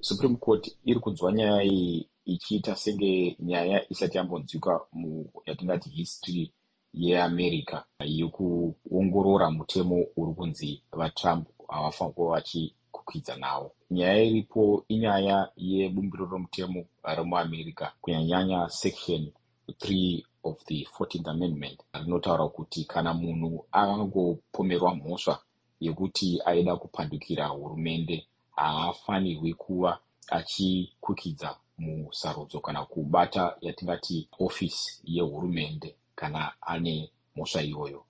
Supreme 0.00 0.36
court 0.36 0.76
iri 0.84 1.00
kunzwa 1.00 1.32
nyaya 1.32 1.62
iyi 1.62 2.08
ichiita 2.24 2.76
senge 2.76 3.36
nyaya 3.40 3.92
isati 3.92 4.16
yambonzwika 4.16 4.80
muyatingati 4.92 5.90
history 5.90 6.52
yeamerica 6.94 7.84
yekuongorora 8.00 9.50
mutemo 9.50 10.06
uri 10.16 10.34
kunzi 10.34 10.82
vatrump 10.92 11.48
havafanira 11.68 12.14
kuva 12.14 12.30
vachikukwidza 12.30 13.36
nawo 13.36 13.72
nyaya 13.90 14.22
iripo 14.22 14.84
inyaya 14.88 15.48
yebumbiro 15.56 16.26
romutemo 16.26 16.84
remuamerica 17.04 17.86
kunyanyanya 18.00 18.68
section 18.68 19.30
3 19.68 20.22
of 20.42 20.64
the 20.64 20.86
14th 20.98 21.28
amendment 21.30 21.80
rinotaura 21.92 22.48
kuti 22.48 22.84
kana 22.84 23.14
munhu 23.14 23.66
angopomerwa 23.72 24.94
mhosva 24.94 25.38
yekuti 25.80 26.40
aida 26.44 26.76
kupandukira 26.76 27.46
hurumende 27.46 28.26
haafanirwi 28.56 29.54
kuva 29.54 29.98
achikukidza 30.28 31.56
musarudzo 31.78 32.60
kana 32.60 32.84
kubata 32.84 33.56
yatingati 33.60 34.28
ofisi 34.38 35.00
yehurumende 35.04 35.94
kana 36.18 36.52
ane 36.72 37.10
mhosva 37.36 37.62
iyoyo. 37.62 38.00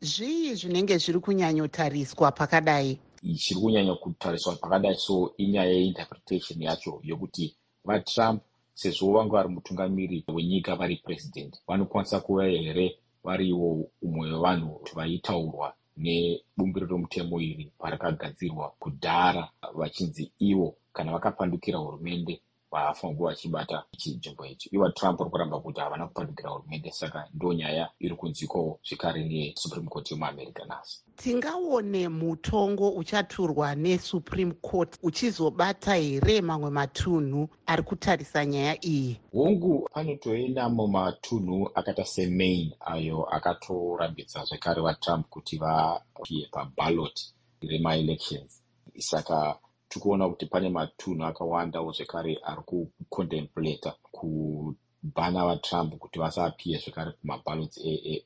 Zvii 0.00 0.54
zvinenge 0.54 0.98
zviri 0.98 1.20
kunyanyotariswa 1.20 2.32
pakadai? 2.32 2.98
Chiri 3.42 3.60
kunyanya 3.60 3.94
kutariswa 3.94 4.56
pakadai 4.56 4.94
so 4.94 5.32
inyaya 5.36 5.72
yeinterpretation 5.72 6.62
yacho 6.62 7.00
yokuti 7.02 7.56
vatrump 7.84 8.42
sezvo 8.74 9.12
vanga 9.12 9.32
vari 9.36 9.48
mutungamiri 9.48 10.24
wenyika 10.28 10.76
vari 10.76 10.96
purezidendi 10.96 11.58
vanokwanisa 11.68 12.20
kuva 12.20 12.44
here 12.44 12.98
variwo 13.24 13.88
umwe 14.02 14.32
wevanhu 14.32 14.68
kuti 14.68 14.92
vaitaurwa 14.94 15.74
nebumbiro 15.96 16.86
romutemo 16.86 17.40
iri 17.40 17.72
parakagadzirwa 17.78 18.66
kudhara 18.78 19.50
vachinzi 19.74 20.32
ivo 20.38 20.76
kana 20.92 21.12
vakapandukira 21.12 21.78
hurumende 21.78 22.40
vaafangu 22.70 23.24
vachibata 23.24 23.84
chinzvimbo 23.96 24.46
ichi. 24.46 24.68
Iva 24.72 24.90
trump 24.90 25.20
uri 25.20 25.30
kuramba 25.30 25.60
kuti 25.60 25.80
havana 25.80 26.06
kupandukira 26.06 26.50
hurumende 26.50 26.90
saka 26.90 27.28
ndo 27.34 27.52
nyaya 27.52 27.90
iri 27.98 28.14
kunzwikawo 28.14 28.80
zvekare 28.88 29.24
nesupreme 29.24 29.88
court 29.88 30.10
yemuamerica 30.10 30.64
nhasi 30.68 31.02
tingaone 31.16 32.08
mutongo 32.08 32.90
uchaturwa 32.90 33.74
nesupreme 33.74 34.52
court 34.52 34.98
uchizobata 35.02 35.94
here 35.94 36.40
mamwe 36.40 36.70
matunhu 36.70 37.48
ari 37.66 37.82
kutarisa 37.82 38.46
nyaya 38.46 38.84
iyi? 38.84 39.20
Hongu 39.32 39.88
panotoenda 39.92 40.68
mumatunhu 40.68 41.70
akaita 41.74 42.04
semaine 42.04 42.76
ayo 42.80 43.24
akatorambidza 43.24 44.44
zvekare 44.44 44.82
vatrump 44.82 45.28
kuti 45.28 45.56
vapie 45.56 46.48
paballot 46.50 47.20
remaelections 47.60 48.62
saka 48.98 49.58
tikuona 49.88 50.28
kuti 50.28 50.46
pane 50.46 50.68
matunhu 50.68 51.24
akawandawo 51.24 51.92
zvekare 51.96 52.32
ari 52.50 52.62
kucontemplata 52.68 53.90
kubhana 54.16 55.46
vatrump 55.48 55.90
kuti 55.98 56.18
vasapiye 56.18 56.78
zvekare 56.82 57.10
kumabalots 57.18 57.76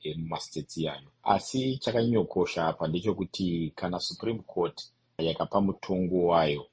emumastates 0.09 0.77
iyayo 0.77 1.09
asi 1.23 1.77
chakanyanyokosha 1.77 2.67
apa 2.67 2.87
ndechekuti 2.87 3.73
kana 3.75 3.99
supreme 3.99 4.43
court 4.51 4.77
yakapa 5.17 5.61
mutongo 5.61 6.25
wayo 6.31 6.63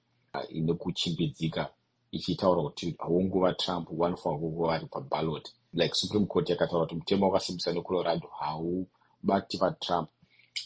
ine 0.48 0.72
kuchimbidzika 0.74 1.62
ichitaura 2.10 2.62
kuti 2.62 2.96
hongu 2.98 3.40
vatrump 3.40 3.88
vanofanira 3.90 4.40
kuva 4.40 4.66
vari 4.66 4.86
paballot. 4.86 5.46
Like 5.72 5.94
supreme 5.94 6.26
court 6.26 6.50
yakataura 6.50 6.84
kuti 6.84 6.94
mutemo 6.94 7.26
wakasimbisa 7.26 7.72
necolorado 7.72 8.28
haubati 8.40 9.56
vatrump 9.56 10.08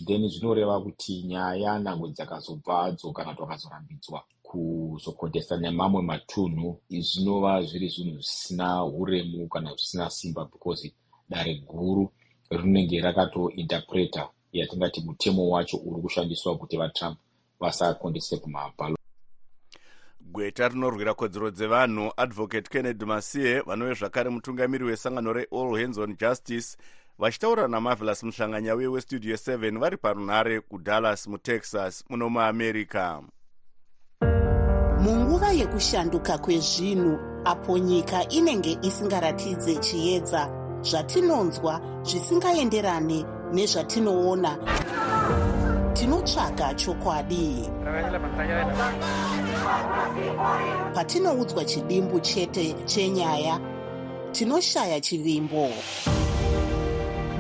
then 0.07 0.29
zvinoreva 0.29 0.81
kuti 0.81 1.23
nyaya 1.23 1.79
nhango 1.79 2.09
dzakazobvadzo 2.09 3.13
kana 3.13 3.31
kuti 3.31 3.43
vakazorambidzwa 3.43 4.21
kuzokontesta 4.43 5.57
nemamwe 5.57 6.03
matunhu 6.03 6.81
zvinova 6.91 7.63
zviri 7.63 7.89
zvinhu 7.89 8.21
zvisina 8.21 8.85
uremu 8.85 9.49
kana 9.49 9.71
zvisina 9.71 10.11
simba 10.11 10.45
because 10.45 10.93
dare 11.29 11.55
guru 11.55 12.13
rinenge 12.51 13.01
rakatointerpreta 13.01 14.29
yatingati 14.53 15.01
mutemo 15.01 15.49
wacho 15.51 15.77
uri 15.77 16.03
kushandiswa 16.03 16.59
kuti 16.59 16.77
vatrump 16.77 17.19
vasakondese 17.61 18.37
kumabhalo. 18.37 18.97
Gweta 20.21 20.69
rinorwira 20.69 21.15
kodzero 21.15 21.51
dzevanhu 21.51 22.13
advocate 22.17 22.71
kennedy 22.71 23.05
masiye 23.05 23.61
vanove 23.61 23.95
zvakare 23.95 24.31
mutungamiri 24.31 24.85
wesangano 24.85 25.33
reall 25.33 25.77
hands 25.81 25.99
on 25.99 26.17
justice 26.17 26.77
vachitaura 27.23 27.69
namavelas 27.69 28.23
muhlanganya 28.23 28.75
uye 28.75 28.87
westudio 28.87 29.37
7 29.37 29.79
vari 29.79 29.97
parunhare 29.97 30.61
kudallas 30.61 31.27
mutexas 31.27 32.05
muno 32.11 32.29
muamerica 32.29 33.23
munguva 35.01 35.49
yekushanduka 35.53 36.39
kwezvinhu 36.39 37.19
apo 37.45 37.79
nyika 37.79 38.29
inenge 38.29 38.79
isingaratidze 38.83 39.77
chiedza 39.77 40.51
zvatinonzwa 40.83 41.81
zvisingaenderane 42.03 43.25
nezvatinoona. 43.53 44.59
Tinotsvaga 45.93 46.75
chokwadi. 46.75 47.71
Patinoudzwa 50.95 51.65
chidimbu 51.65 52.21
chete 52.21 52.75
chenyaya 52.85 53.61
tinoshaya 54.33 55.01
chivimbo 55.01 55.71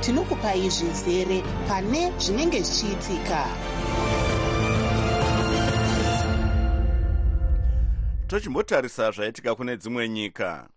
tinokupai 0.00 0.70
zvizere 0.70 1.42
pane 1.68 2.12
zvinenge 2.18 2.62
zvichiitika. 2.62 3.46
Tochimbotarisa 8.26 9.10
zvaitika 9.10 9.54
kune 9.54 9.76
dzimwe 9.76 10.08
nyika. 10.08 10.68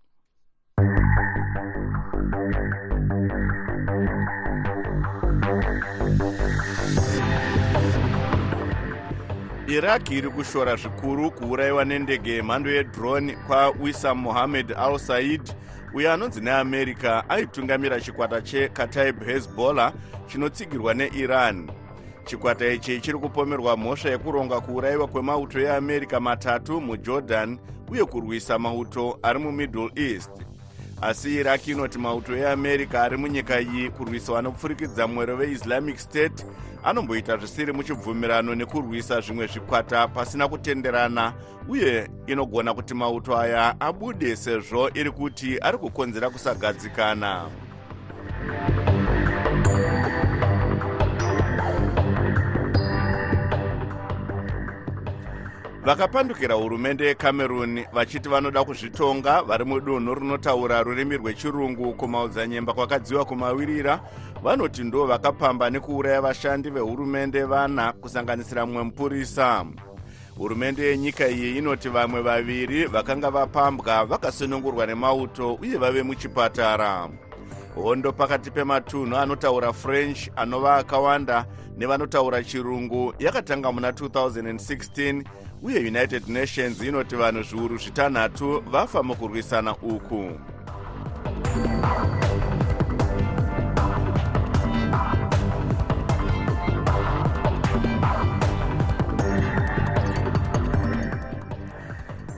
Iraq 9.67 10.12
iri 10.12 10.30
kushora 10.30 10.75
zvikuru 10.75 11.32
kuurayiwa 11.32 11.86
nendege 11.86 12.32
yemhando 12.32 12.69
yedrone 12.69 13.36
kwawisam 13.47 14.17
mohammed 14.17 14.71
al 14.71 14.99
said 14.99 15.41
uyo 15.93 16.13
anonzi 16.13 16.41
neamerica 16.41 17.23
aitungamira 17.30 18.02
chikwata 18.02 18.41
chekataib 18.41 19.23
hezbollah 19.26 19.93
chinotsigirwa 20.28 20.93
neiran. 20.93 21.69
Chikwata 22.26 22.67
ichi 22.67 23.02
chiri 23.02 23.17
kupomerwa 23.17 23.78
mhosva 23.78 24.10
yekuronga 24.10 24.62
kuurayiwa 24.62 25.08
kwemauto 25.08 25.60
eamerica 25.60 26.19
matatu 26.19 26.82
mujordan 26.82 27.60
uye 27.91 28.06
kurwisa 28.06 28.60
mauto 28.60 29.19
ari 29.23 29.39
mumiddle 29.39 29.89
east. 29.95 30.30
Asi 31.02 31.36
iraq 31.36 31.67
inoti 31.67 32.00
mauto 32.00 32.36
eamerica 32.38 32.95
ari 33.04 33.17
munyika 33.17 33.60
iyi 33.62 33.89
kurwiswa 33.89 34.41
nokupfurikidza 34.41 35.08
mwero 35.08 35.36
veislamic 35.36 35.97
state 35.97 36.45
anomboita 36.88 37.38
zvisiri 37.38 37.73
muchibvumirano 37.73 38.56
nekurwisa 38.56 39.21
zvimwe 39.21 39.47
zvikwata 39.47 40.08
pasina 40.08 40.47
kutenderana 40.47 41.34
uye 41.69 42.10
inogona 42.28 42.73
kuti 42.73 42.93
mauto 42.93 43.38
aya 43.38 43.76
abude 43.80 44.36
sezvo 44.36 44.89
iri 44.93 45.12
kuti 45.12 45.60
ari 45.62 45.78
kukonzera 45.78 46.30
kusagadzikana 46.30 47.50
vakapandukira 55.88 56.56
hurumende 56.56 57.06
yecameroon 57.06 57.86
vachiti 57.93 58.30
vanoda 58.30 58.63
kuzvitonga 58.63 59.41
vari 59.41 59.65
mudunhu 59.65 60.15
rinotaura 60.15 60.84
rurimi 60.84 61.17
rwechirungu 61.17 61.93
kumaodzanyemba 61.93 62.73
kwakadziwa 62.73 63.26
kumawirira 63.26 64.00
vanoti 64.43 64.84
ndo 64.84 65.06
vakapamba 65.06 65.69
nekuuraya 65.69 66.21
vashandi 66.21 66.69
vehurumende 66.69 67.43
vana 67.43 67.93
kusanganisira 67.93 68.65
mumwe 68.65 68.84
mupurisa 68.84 69.65
hurumende 70.38 70.84
yenyika 70.86 71.28
iyi 71.28 71.58
inoti 71.58 71.89
vamwe 71.89 72.21
vaviri 72.21 72.86
vakanga 72.86 73.32
vapambwa 73.32 74.06
vakasunungurwa 74.06 74.86
nemauto 74.86 75.54
uye 75.54 75.78
vave 75.78 76.04
muchipatara. 76.04 77.10
Hondo 77.76 78.12
pakati 78.12 78.52
pematunhu 78.52 79.17
anotaura 79.17 79.73
french 79.73 80.30
anova 80.36 80.76
akawanda 80.76 81.45
nevanotaura 81.78 82.44
chirungu 82.44 83.13
yakatanga 83.20 83.72
muna 83.72 83.92
2016 83.92 85.24
uye 85.63 85.80
united 85.80 86.28
nations 86.30 86.82
inoti 86.84 87.16
vanhu 87.16 87.44
zviuru 87.44 87.78
zvitanhatu 87.78 88.60
vafa 88.72 89.04
mukurwisana 89.04 89.76
uku 89.76 90.32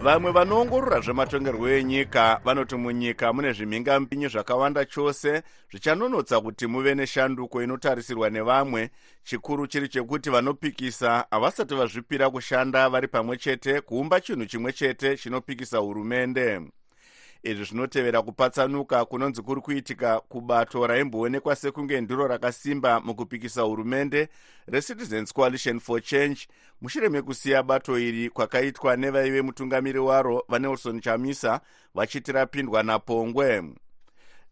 vamwe 0.09 0.31
vanoongorora 0.31 0.99
zvematongerwo 0.99 1.69
enyika 1.69 2.41
vanoti 2.45 2.75
munyika 2.75 3.33
mune 3.33 3.53
zvimhingambinyi 3.53 4.27
zvakawanda 4.27 4.85
chose 4.85 5.43
zvichanonotsa 5.71 6.41
kuti 6.41 6.67
muve 6.67 6.95
neshanduko 6.95 7.63
inotarisirwa 7.63 8.29
nevamwe. 8.29 8.89
Chikuru 9.23 9.67
chiri 9.67 9.87
chekuti 9.89 10.29
vanopikisa 10.29 11.25
havasati 11.31 11.75
vazvipira 11.75 12.29
kushanda 12.29 12.89
vari 12.89 13.07
pamwe 13.07 13.37
chete 13.37 13.81
kuumba 13.81 14.21
chinhu 14.21 14.45
chimwe 14.45 14.73
chete 14.73 15.17
chinopikisa 15.17 15.77
hurumende 15.77 16.61
izvi 17.43 17.65
zvinotevera 17.65 18.21
kupatsanuka 18.21 19.05
kunonzi 19.05 19.41
kuri 19.41 19.61
kuitika 19.61 20.19
kubato 20.19 20.87
raimboonekwa 20.87 21.55
sekunge 21.55 22.01
ndiro 22.01 22.27
rakasimba 22.27 22.99
mukupikisa 22.99 23.61
hurumende 23.61 24.29
recitizens 24.67 25.33
coalition 25.33 25.79
for 25.79 26.01
change. 26.01 26.47
Mushure 26.81 27.09
mekusiya 27.09 27.63
bato 27.63 27.99
iri 27.99 28.29
kwakaitwa 28.29 28.95
nevaive 28.97 29.41
mutungamiri 29.41 29.99
waro 29.99 30.43
vanelson 30.49 31.01
chamisa 31.01 31.61
vachiti 31.95 32.31
rapindwa 32.31 32.83
napongwe. 32.83 33.63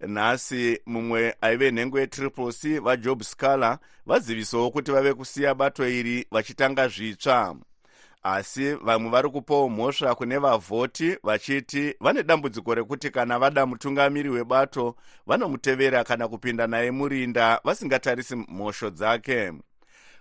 Nhasi 0.08 0.82
mumwe 0.86 1.36
aive 1.42 1.72
nhengo 1.72 2.00
yetriple 2.00 2.52
c 2.52 2.80
vajob 2.80 3.22
scaler 3.24 3.80
vazivisawo 4.06 4.72
kuti 4.72 4.92
vave 4.92 5.14
kusiya 5.14 5.56
bato 5.56 5.90
iri 5.90 6.28
vachitanga 6.32 6.88
zvitsva 6.88 7.56
asi 8.34 8.74
vamwe 8.74 9.10
vari 9.10 9.30
kupawo 9.30 9.70
mhosva 9.70 10.16
kune 10.16 10.38
vavhoti 10.38 11.18
vachiti 11.24 11.96
vane 12.00 12.24
dambudziko 12.24 12.76
rekuti 12.76 13.10
kana 13.10 13.40
vada 13.40 13.66
mutungamiri 13.66 14.30
webato 14.30 14.96
vanomutevera 15.28 16.04
kana 16.04 16.28
kupinda 16.28 16.68
naye 16.68 16.92
murinda 16.92 17.60
vasingatarisi 17.64 18.36
mhosho 18.36 18.90
dzake. 18.90 19.54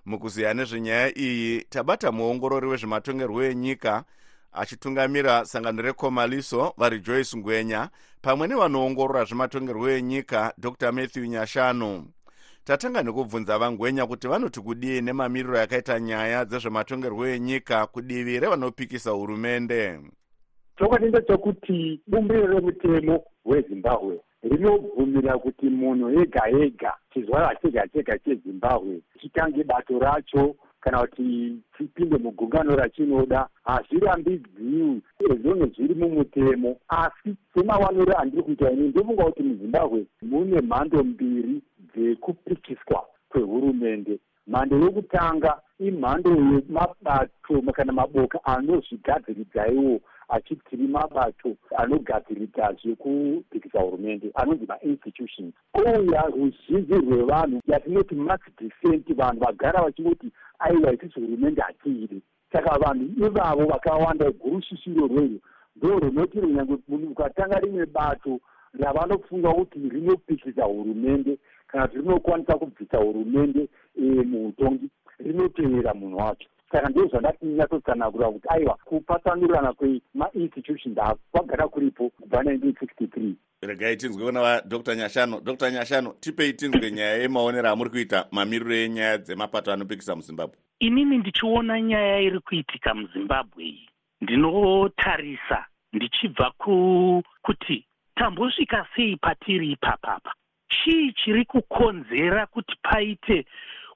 Mukuziya 0.04 0.54
nezvenyaya 0.54 1.18
iyi 1.18 1.60
tabata 1.60 2.12
muongorori 2.12 2.66
wezvematongerwo 2.66 3.42
enyika 3.42 4.04
achitungamira 4.52 5.44
sangano 5.44 5.82
rekomaliso 5.82 6.74
vari 6.76 7.00
joyce 7.00 7.36
ngwenya 7.36 7.88
pamwe 8.22 8.48
nevanoongorora 8.48 9.24
zvematongerwo 9.24 9.90
enyika 9.90 10.54
dr. 10.58 10.92
Matthew 10.92 11.24
nyashanu 11.24 12.06
tatanga 12.66 13.02
nekubvunza 13.02 13.58
vangwenya 13.58 14.06
kuti 14.06 14.28
vanoti 14.28 14.60
kudii 14.60 15.00
nemamiriro 15.00 15.56
yakaita 15.56 16.00
nyaya 16.00 16.44
dzezvematongerwo 16.44 17.26
enyika 17.26 17.86
kudivi 17.86 18.40
revanopikisa 18.40 19.10
hurumende? 19.10 20.00
Chokwadi 20.78 21.06
ndechekuti 21.06 22.00
bumbiro 22.06 22.46
remutemo 22.46 23.24
hwezimbabwe 23.44 24.20
rinobvumira 24.42 25.38
kuti 25.38 25.66
munhu 25.66 26.20
ega 26.20 26.42
ega 26.62 26.92
chizvarwa 27.12 27.56
chega 27.62 27.88
chega 27.88 28.18
chezimbabwe 28.18 29.00
chitange 29.20 29.64
bato 29.64 29.98
racho 29.98 30.56
kana 30.80 30.98
kuti 30.98 31.56
chipinde 31.78 32.18
mugungano 32.18 32.76
rachinoda 32.76 33.48
hazvirambidziwi 33.64 35.02
ezonge 35.30 35.66
zviri 35.74 35.94
mumutemo 35.94 36.76
asi 36.88 37.30
semawaniro 37.54 38.18
andiri 38.18 38.42
kuita 38.42 38.70
ini 38.70 38.88
ndofunga 38.88 39.24
kuti 39.24 39.42
muzimbabwe 39.42 40.06
mune 40.22 40.60
mhando 40.60 41.04
mbiri 41.04 41.62
dzekupikiswa 41.96 43.06
kwehurumende. 43.28 44.18
Mhando 44.46 44.76
yokutanga 44.76 45.60
imhando 45.78 46.30
yemabato 46.30 47.72
kana 47.72 47.92
maboka 47.92 48.44
anozvigadziridza 48.44 49.68
iwo 49.68 50.00
achitiri 50.28 50.86
mabato 50.86 51.56
anogadziridza 51.76 52.76
zvekupikisa 52.82 53.80
hurumende 53.80 54.30
anonzi 54.34 54.66
mainstitutions. 54.66 55.54
Ouya 55.74 56.22
ruzhinji 56.22 56.94
rwevanhu 56.94 57.60
yatinoti 57.66 58.14
max 58.14 58.40
decent 58.58 59.14
vanhu 59.16 59.40
vagara 59.40 59.82
vachingoti 59.82 60.32
aiwa 60.58 60.94
isisi 60.94 61.20
hurumende 61.20 61.62
hatiiri. 61.62 62.22
Saka 62.52 62.78
vanhu 62.78 63.26
ivavo 63.26 63.66
vakawanda 63.66 64.30
gurushishiro 64.30 65.06
rweyo 65.06 65.40
ndo 65.76 65.98
runoti 65.98 66.40
runyange 66.40 66.76
munhu 66.88 67.10
ukatanga 67.10 67.58
rimwe 67.60 67.86
bato 67.86 68.40
ravanofunga 68.78 69.52
kuti 69.54 69.78
rinopikisa 69.78 70.64
hurumende 70.64 71.38
kana 71.66 71.86
kuti 71.86 71.98
rinokwanisa 71.98 72.54
kubvisa 72.58 72.96
hurumende 72.98 73.68
muutongi 74.24 74.90
rinotevera 75.18 75.94
munhu 75.94 76.16
wacho. 76.18 76.48
Saka 76.72 76.88
ndo 76.88 77.06
zvandati 77.06 77.46
nyatsotsanagura 77.46 78.30
kuti 78.30 78.48
aiwa 78.48 78.78
kupatsanurana 78.84 79.72
kwemainstitutions 79.72 80.98
kwagara 81.32 81.68
kuripo 81.68 82.10
kubva 82.10 82.42
1963 82.42 83.34
regai 83.62 83.96
tinzwe 83.96 84.24
kuna 84.26 84.60
dr 84.60 84.94
nyashano 84.96 85.40
dr 85.40 85.70
nyashano 85.70 86.14
tipei 86.20 86.52
tinzwe 86.52 86.90
nyaya 86.90 87.14
yemaonero 87.16 87.68
amuri 87.70 87.90
kuita 87.90 88.26
mamiriro 88.30 88.74
enyaya 88.74 89.18
dzemapato 89.18 89.72
anopikisa 89.72 90.16
muzimbabwe? 90.16 90.56
Inini 90.78 91.18
ndichiona 91.18 91.80
nyaya 91.80 92.20
iri 92.20 92.40
kuitika 92.40 92.94
muzimbabwe 92.94 93.64
iyi. 93.64 93.88
Ndinotarisa 94.20 95.66
ndichibva 95.92 96.50
kuti 97.42 97.86
tambosvika 98.14 98.86
sei 98.96 99.16
patiri 99.16 99.72
ipapapa 99.72 100.34
chii 100.76 101.12
chiri 101.12 101.44
kukonzera 101.44 102.46
kuti 102.46 102.74
paite 102.82 103.46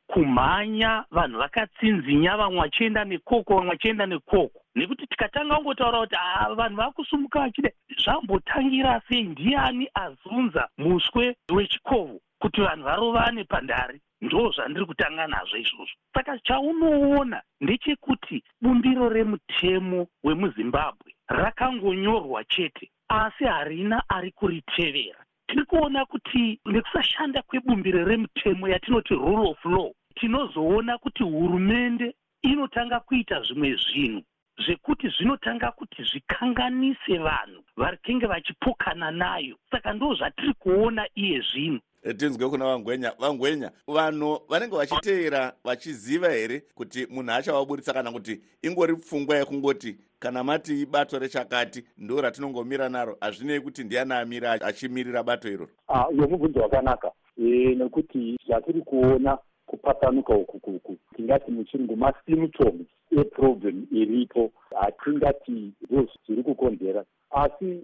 kumhanya 0.06 1.04
vanhu 1.10 1.38
vakatsinzinya 1.38 2.36
vamwe 2.36 2.60
vachienda 2.60 3.04
nekoko 3.04 3.54
vamwe 3.54 3.70
vachienda 3.70 4.06
nekoko? 4.06 4.60
Nekuti 4.74 5.06
tikatanga 5.06 5.56
kungotaura 5.56 6.00
kuti 6.00 6.16
aa 6.18 6.54
vanhu 6.54 6.76
vakusumuka 6.76 7.40
vachida 7.40 7.70
zvambotangira 8.02 9.02
sei? 9.08 9.22
Ndiani 9.22 9.88
azunza 9.94 10.68
muswe 10.78 11.36
wechikovho 11.48 12.20
kuti 12.38 12.60
vanhu 12.60 12.84
varovane 12.84 13.44
pandare? 13.44 14.00
Ndo 14.20 14.50
zvandiri 14.50 14.86
kutanga 14.86 15.26
nazvo 15.26 15.56
izvozvo. 15.56 15.96
Saka 16.14 16.38
chaunoona 16.38 17.42
ndechekuti 17.60 18.42
bumbiro 18.60 19.08
remutemo 19.08 20.06
wemuzimbabwe 20.24 21.14
rakangonyorwa 21.28 22.44
chete 22.44 22.90
asi 23.08 23.44
harina 23.44 24.02
ari 24.08 24.30
kuritevera 24.32 25.24
tiri 25.50 25.64
kuona 25.64 26.04
kuti 26.06 26.60
nekusashanda 26.66 27.42
kwebumbiro 27.42 28.04
remutemo 28.04 28.68
yatinoti 28.68 29.14
rule 29.14 29.50
of 29.50 29.64
law 29.64 29.90
tinozoona 30.14 30.98
kuti 30.98 31.22
hurumende 31.22 32.14
inotanga 32.42 33.00
kuita 33.00 33.42
zvimwe 33.42 33.74
zvinhu 33.74 34.22
zvekuti 34.64 35.08
zvinotanga 35.08 35.70
kuti 35.72 36.02
zvikanganise 36.02 37.18
vanhu 37.18 37.62
vakenge 37.76 38.26
vachipokana 38.26 39.10
nayo. 39.10 39.56
Saka 39.70 39.92
ndo 39.92 40.14
zvatiri 40.14 40.54
kuona 40.54 41.06
iye 41.14 41.40
zvino 41.40 41.80
tinzwe 42.16 42.48
kuna 42.48 42.64
vangwenya 42.64 43.12
vangwenya 43.18 43.70
vanhu 43.86 44.40
vanenge 44.48 44.76
vachiteera 44.76 45.52
vachiziva 45.64 46.28
here 46.30 46.62
kuti 46.74 47.06
munhu 47.10 47.32
achavaburitsa 47.32 47.92
kana 47.92 48.12
kuti 48.12 48.40
ingori 48.62 48.96
pfungwa 48.96 49.36
yekungoti 49.36 49.96
kana 50.18 50.44
mati 50.44 50.86
bato 50.86 51.18
rechakati 51.18 51.84
ndo 51.98 52.20
ratinongomira 52.20 52.88
naro? 52.88 53.16
Hazvinei 53.20 53.60
kuti 53.60 53.84
ndiani 53.84 54.12
amira 54.12 54.52
achimirira 54.52 55.22
bato 55.22 55.48
iroro? 55.48 55.70
Iyo 56.12 56.28
mubvunzo 56.28 56.60
wakanaka. 56.60 57.12
Nekuti 57.36 58.38
zvatiri 58.46 58.80
kuona 58.82 59.38
kupatsanuka 59.66 60.34
ukukuku 60.34 60.96
tingati 61.16 61.50
muchirungu 61.50 61.96
masymptoms 61.96 62.86
eproblem 63.20 63.86
iripo. 63.92 64.52
Hatingati 64.80 65.72
ndo 65.90 66.08
zviri 66.26 66.42
kukonzera. 66.42 67.04
Asi 67.30 67.82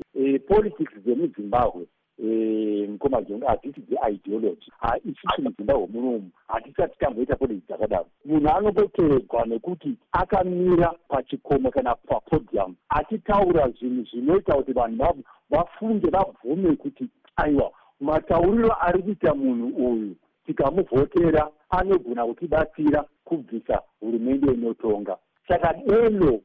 politics 0.48 0.94
dzemuzimbabwe 1.04 1.86
mukoma 2.18 3.22
jonga 3.22 3.48
hadzisi 3.48 3.80
dzeideology 3.80 4.70
isusu 5.04 5.42
muzimbabwe 5.42 5.86
munomu 5.92 6.30
hatisati 6.48 6.98
tamboita 6.98 7.36
politics 7.36 7.66
dzakadaro. 7.68 8.06
Munhu 8.24 8.48
anomboteregwa 8.48 9.46
nekuti 9.46 9.96
akamira 10.12 10.94
pachikomo 11.08 11.70
kana 11.70 11.94
papodium 11.94 12.74
achitaura 12.88 13.68
zvinhu 13.70 14.04
zvinoita 14.10 14.54
kuti 14.54 14.72
vanhu 14.72 15.24
vafunge 15.50 16.10
vabvume 16.10 16.76
kuti 16.76 17.08
aiwa 17.36 17.72
matauriro 18.00 18.76
ari 18.80 19.02
kuita 19.02 19.34
munhu 19.34 19.90
uyu 19.90 20.16
tikamuvhotera 20.46 21.50
anogona 21.70 22.26
kutibatsira 22.26 23.04
kubvisa 23.24 23.82
hurumende 24.00 24.52
inotonga. 24.52 25.16
Saka 25.48 25.72
deno 25.72 26.40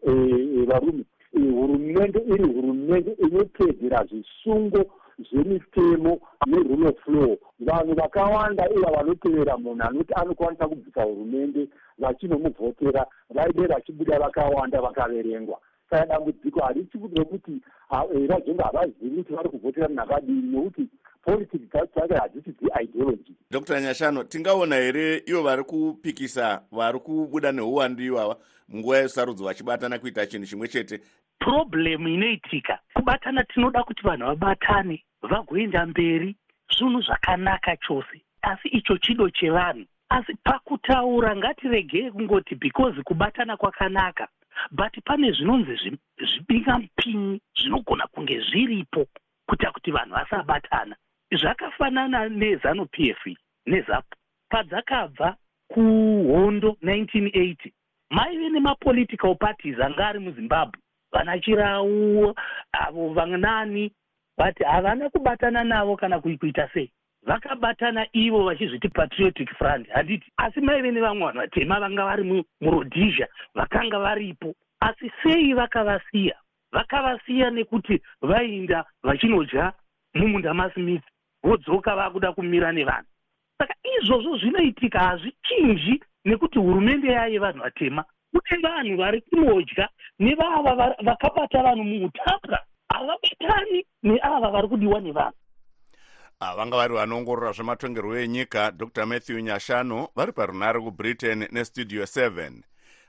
varume 0.67 1.03
hurumende 1.33 2.19
iri 2.19 2.43
hurumende 2.43 3.11
inotedzera 3.11 4.05
zvisungo 4.05 4.85
zvemitemo 5.19 6.19
nerule 6.45 6.87
of 6.87 7.07
law 7.07 7.37
vanhu 7.59 7.93
vakawanda 7.95 8.69
iva 8.69 8.91
vanotevera 8.91 9.57
munhu 9.57 9.83
anoti 9.83 10.13
anokwanisa 10.13 10.67
kubvisa 10.67 11.03
hurumende 11.03 11.67
vachinomuvhotera 11.97 13.05
vaide 13.29 13.67
vachibuda 13.67 14.19
vakawanda 14.19 14.81
vakaverengwa. 14.81 15.59
Saka 15.89 16.05
dambudziko 16.05 16.59
harichi 16.59 16.97
rekuti 17.15 17.61
vazonge 18.29 18.63
havazivi 18.63 19.23
kuti 19.23 19.33
vari 19.33 19.49
kuvhotera 19.49 19.87
munhu 19.87 20.01
akadini 20.01 20.41
nekuti 20.41 20.87
politics 21.25 21.69
dzacho 21.69 22.15
hadzisi 22.15 22.51
dzeideology 22.51 23.33
dr. 23.51 23.81
Nyashano 23.81 24.23
tingaona 24.23 24.75
here 24.75 25.23
ivo 25.25 25.43
vari 25.43 25.63
kupikisa 25.63 26.61
vari 26.71 26.99
kubuda 26.99 27.51
neuwandu 27.51 28.03
ivava 28.03 28.35
munguva 28.69 28.97
yesarudzo 28.97 29.43
vachibatana 29.43 29.99
kuita 29.99 30.25
chinhu 30.25 30.45
chimwe 30.45 30.67
chete 30.67 31.01
problemu 31.41 32.07
inoitika. 32.07 32.79
Kubatana 32.93 33.43
tinoda 33.43 33.83
kuti 33.83 34.03
vanhu 34.03 34.25
vabatane 34.25 35.03
vagoenda 35.21 35.85
mberi 35.85 36.35
zvinhu 36.77 37.01
zvakanaka 37.01 37.77
chose. 37.77 38.21
Asi 38.41 38.67
icho 38.67 38.97
chido 38.97 39.29
chevanhu. 39.29 39.85
Asi 40.09 40.33
pakutaura 40.43 41.35
ngatiregei 41.35 42.11
kungoti 42.11 42.55
because 42.55 43.01
kubatana 43.03 43.57
kwakanaka 43.57 44.27
but 44.71 44.93
pane 45.05 45.31
zvinonzi 45.31 45.97
zvibingamupinyi 46.19 47.41
zvinogona 47.55 48.07
kunge 48.07 48.39
zviripo 48.39 49.07
kuita 49.47 49.71
kuti 49.71 49.91
vanhu 49.91 50.13
vasabatana. 50.13 50.95
Zvakafanana 51.31 52.29
nezanu 52.29 52.85
p 52.85 53.09
f 53.09 53.35
nezapu 53.65 54.15
padzakabva 54.49 55.35
kuhondo 55.67 56.77
1980 56.83 57.71
maive 58.09 58.49
nemapolitical 58.49 59.35
parties 59.35 59.79
anga 59.79 60.07
ari 60.07 60.19
muzimbabwe 60.19 60.79
vana 61.11 61.39
chirau 61.39 62.33
avo 62.73 63.13
vanani 63.13 63.91
but 64.37 64.57
havana 64.65 65.09
kubatana 65.09 65.63
navo 65.63 65.97
kana 65.97 66.19
kuita 66.19 66.69
sei. 66.73 66.91
Vakabatana 67.27 68.07
ivo 68.13 68.43
vachizviti 68.43 68.89
patriotic 68.89 69.49
front. 69.57 69.87
Handiti 69.89 70.31
asi 70.37 70.61
maive 70.61 70.91
nevamwe 70.91 71.25
vanhu 71.25 71.39
vatema 71.39 71.79
vanga 71.79 72.05
vari 72.05 72.45
murodhisia 72.61 73.27
vakanga 73.55 73.99
varipo. 73.99 74.55
Asi 74.79 75.11
sei 75.23 75.53
vakavasiya? 75.53 76.35
Vakavasiya 76.71 77.49
nekuti 77.51 78.01
vainda 78.21 78.85
vachinodya 79.03 79.73
mumunda 80.13 80.53
masmith 80.53 81.03
vodzoka 81.43 81.95
vakuda 81.95 82.33
kumira 82.33 82.71
nevanhu. 82.71 83.07
Saka 83.57 83.73
izvozvo 83.83 84.37
zvinoitika 84.37 84.99
hazvichinji 84.99 86.03
nekuti 86.25 86.59
hurumende 86.59 87.07
yaye 87.07 87.39
vanhu 87.39 87.59
vatema 87.63 88.05
kune 88.31 88.61
vanhu 88.63 88.97
vari 88.97 89.21
kunodya 89.21 89.89
nevava 90.19 90.75
va- 90.75 90.95
vakabata 91.03 91.63
vanhu 91.63 91.83
muutapwa 91.83 92.59
havabatani 92.89 93.85
neava 94.03 94.51
vari 94.51 94.67
kudiwa 94.67 94.99
nevanhu. 94.99 95.33
Vanga 96.57 96.77
vari 96.77 96.93
vanoongorora 96.93 97.51
zvematongerwo 97.51 98.17
enyika 98.17 98.71
dr. 98.71 99.05
Matthew 99.05 99.39
nyashano 99.39 100.07
vari 100.15 100.31
parunare 100.31 100.79
kubritain 100.79 101.47
nestudio 101.51 102.03
7 102.03 102.51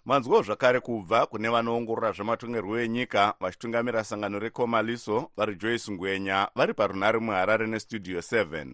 manzwawo 0.04 0.42
zvakare 0.42 0.80
kubva 0.80 1.26
kune 1.26 1.48
vanoongorora 1.48 2.12
zvematongerwo 2.12 2.78
enyika 2.80 3.34
vachitungamira 3.40 4.04
sangano 4.04 4.38
rekomaliso 4.38 5.30
vari 5.36 5.54
joyce 5.56 5.92
ngwenya 5.92 6.48
vari 6.54 6.74
parunare 6.74 7.18
muharare 7.18 7.66
nestudio 7.66 8.18
7 8.18 8.66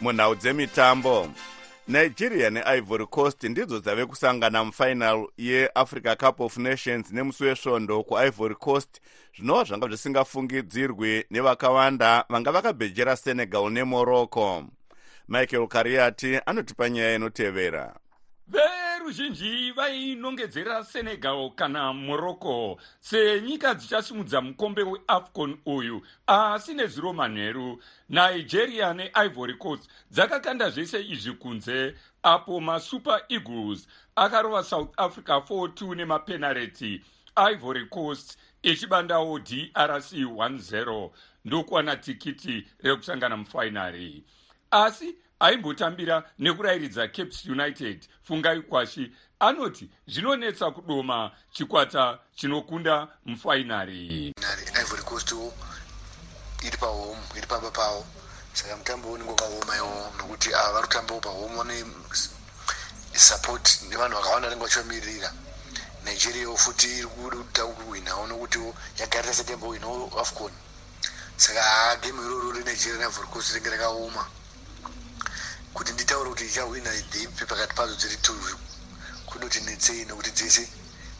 munhau 0.00 0.34
dzemitambo. 0.34 1.28
Nigeria 1.88 2.50
neivory 2.50 3.06
coast 3.06 3.44
ndidzo 3.44 3.80
dzave 3.80 4.06
kusangana 4.06 4.64
mufainal 4.64 5.26
yeafrica 5.38 6.16
cup 6.16 6.40
of 6.40 6.56
nations 6.56 7.12
nemusi 7.12 7.44
wesvondo 7.44 8.02
kuivory 8.02 8.54
coast. 8.54 9.00
Zvinova 9.36 9.64
zvanga 9.64 9.86
zvisingafungidzirwi 9.86 11.24
nevakawanda 11.30 12.24
vanga 12.28 12.52
vakabhejera 12.52 13.16
senegal 13.16 13.70
nemorocco. 13.70 14.64
Michael 15.28 15.68
kariati 15.68 16.40
anotipa 16.46 16.88
nyaya 16.88 17.14
inotevera 17.14 17.94
veruzhinji 19.06 19.72
vainongedzera 19.72 20.84
senegal 20.84 21.50
kana 21.54 21.92
morocco. 21.92 22.78
Senyika 23.00 23.74
dzichasimudza 23.74 24.40
mukombe 24.40 24.82
weafcon 24.82 25.58
uyu 25.66 26.02
asi 26.26 26.74
nezuro 26.74 27.12
manheru. 27.12 27.82
Nigeria 28.08 28.94
neivory 28.94 29.54
coast 29.54 29.88
dzakakanda 30.10 30.70
zvese 30.70 31.04
izvi 31.04 31.32
kunze 31.32 31.94
apo 32.22 32.60
masuper 32.60 33.22
eagles 33.28 33.86
akarova 34.16 34.64
south 34.64 34.92
africa 34.96 35.40
42 35.48 35.94
nemapenareti 35.94 37.00
ivory 37.52 37.86
coast 37.86 38.38
ichibandawo 38.62 39.38
drc 39.38 40.12
10 40.12 41.10
ndokuwana 41.44 41.96
tikiti 41.96 42.66
rekusangana 42.82 43.36
mufainari 43.36 44.24
asi 44.70 45.16
aimbotambira 45.40 46.22
nekurayiridza 46.38 47.08
capes 47.08 47.44
united. 47.46 48.06
Fungai 48.22 48.62
kwashi. 48.62 49.12
Anoti 49.40 49.90
zvinonetsa 50.06 50.70
kudoma 50.70 51.30
chikwata 51.52 52.18
chinokunda 52.36 53.08
mufainari. 53.26 54.32
Ivory 54.80 55.02
coast 55.02 55.32
iri 56.64 56.76
pahome 56.78 57.20
iri 57.36 57.46
pamba 57.46 57.70
pavo. 57.70 58.06
Saka 58.52 58.76
mutambo 58.76 59.12
unenge 59.12 59.30
wakaoma 59.30 59.76
iwowo 59.76 60.12
nokuti 60.18 60.54
ava 60.54 60.72
vari 60.72 60.86
kutambawo 60.86 61.20
pahome 61.20 61.56
vane 61.56 61.84
support 63.12 63.82
nevanhu 63.90 64.16
vakawanda 64.16 64.48
vanenge 64.48 64.64
vachivamirira. 64.64 65.32
Nigeriawo 66.04 66.56
futi 66.56 66.86
iri 66.86 67.06
kuda 67.06 67.64
kuhwinawo 67.66 68.26
nokuti 68.26 68.58
yagarira 68.98 69.34
setembo 69.34 69.66
hwinawo 69.66 70.20
afcon. 70.20 70.52
Saka 71.36 71.96
gemu 72.02 72.22
iroro 72.22 72.52
renigeria 72.52 72.98
neivory 72.98 73.28
coast 73.28 73.54
ringe 73.54 73.70
rakaoma 73.70 74.26
kuti 75.76 75.92
nditaure 75.92 76.30
kuti 76.30 76.44
ichahwina 76.44 76.90
dhipi 76.90 77.44
pakati 77.44 77.74
padzo 77.74 77.94
dziri 77.94 78.16
two 78.22 78.34
kunoti 79.26 79.60
netsei 79.60 80.04
nokuti 80.04 80.30
dzese 80.30 80.68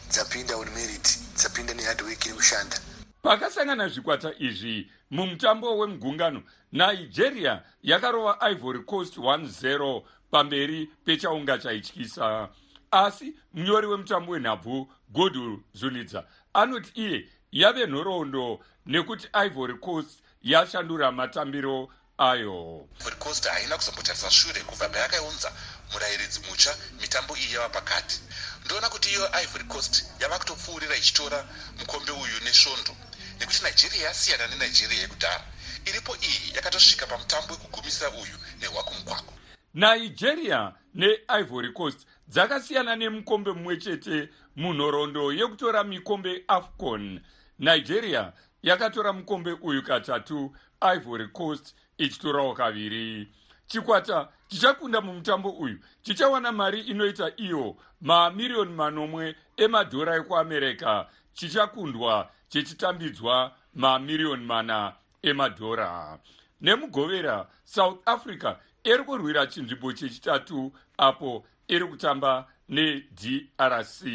dzapinda 0.09 0.57
on 0.57 0.69
merit 0.69 1.07
dzapinda 1.35 1.73
nehardwork 1.73 2.25
iri 2.25 2.35
kushanda. 2.35 2.77
Pakasangana 3.21 3.87
zvikwata 3.89 4.33
izvi 4.39 4.91
mumutambo 5.11 5.77
wemugungano 5.77 6.43
nigeria 6.71 7.63
yakarova 7.83 8.37
ivory 8.51 8.79
coast 8.79 9.17
10 9.17 10.01
pamberi 10.31 10.89
pechaunga 11.05 11.57
chaityisa 11.57 12.49
asi 12.91 13.35
munyori 13.53 13.87
wemutambo 13.87 14.31
wenhabvu 14.31 14.91
godul 15.09 15.59
zulidza 15.73 16.27
anoti 16.53 16.91
iye 16.95 17.29
yave 17.51 17.87
nhoroondo 17.87 18.59
nekuti 18.85 19.27
ivory 19.45 19.73
coast 19.73 20.23
yashandura 20.43 21.11
matambiro 21.11 21.89
ayo. 22.17 22.87
Ivory 22.99 23.15
coast 23.15 23.47
haina 23.47 23.77
kuzombotarisa 23.77 24.31
shure 24.31 24.61
kubva 24.61 24.89
payakaunza 24.89 25.51
murayiridzi 25.93 26.39
mutsva 26.49 26.75
mitambo 27.01 27.37
iyi 27.37 27.53
yava 27.53 27.69
pakati. 27.69 28.21
Ndoona 28.65 28.89
kuti 28.89 29.09
iyo 29.09 29.29
ivory 29.43 29.63
coast 29.63 30.05
yava 30.19 30.39
kutopfuurira 30.39 30.95
ichitora 30.95 31.45
mukombe 31.79 32.11
uyu 32.11 32.37
nesvondo. 32.43 32.95
Nekuti 33.39 33.63
nigeria 33.63 34.07
yasiyana 34.07 34.47
nenigeria 34.47 35.01
yekudhara. 35.01 35.43
Iripo 35.85 36.15
iyi 36.15 36.55
yakatosvika 36.55 37.05
pamutambo 37.07 37.53
wekugumisira 37.53 38.09
uyu 38.09 38.37
nehwakumugwagwa 38.59 39.33
nigeria 39.73 40.73
neivory 40.93 41.71
coast 41.73 42.07
dzakasiyana 42.27 42.95
nemukombe 42.95 43.51
mumwe 43.51 43.77
chete 43.77 44.29
munhoroondo 44.55 45.33
yekutora 45.33 45.83
mikombe 45.83 46.43
afcon. 46.47 47.21
Nigeria 47.59 48.33
yakatora 48.63 49.13
mukombe 49.13 49.51
uyu 49.61 49.83
katatu 49.83 50.55
ivory 50.95 51.27
coast 51.27 51.75
ichitorawo 51.97 52.53
kaviri. 52.53 53.27
Chikwata 53.67 54.29
chichakunda 54.47 55.01
mumutambo 55.01 55.49
uyu. 55.49 55.79
Chichawana 56.01 56.51
mari 56.51 56.81
inoita 56.81 57.31
iyo 57.37 57.75
mamiriyoni 58.01 58.73
manomwe 58.73 59.35
emadhora 59.57 60.15
ekuamerica 60.15 61.05
chichakundwa 61.33 62.31
chichitambidzwa 62.49 63.51
mamiriyoni 63.75 64.45
mana 64.45 64.93
emadhora. 65.21 66.19
Nemugovera 66.61 67.47
south 67.63 67.99
africa 68.05 68.55
iri 68.83 69.03
kurwira 69.03 69.47
chinzvimbo 69.47 69.93
chechitatu 69.93 70.71
apo 70.97 71.45
iri 71.67 71.85
kutamba 71.85 72.47
nedrc 72.69 74.05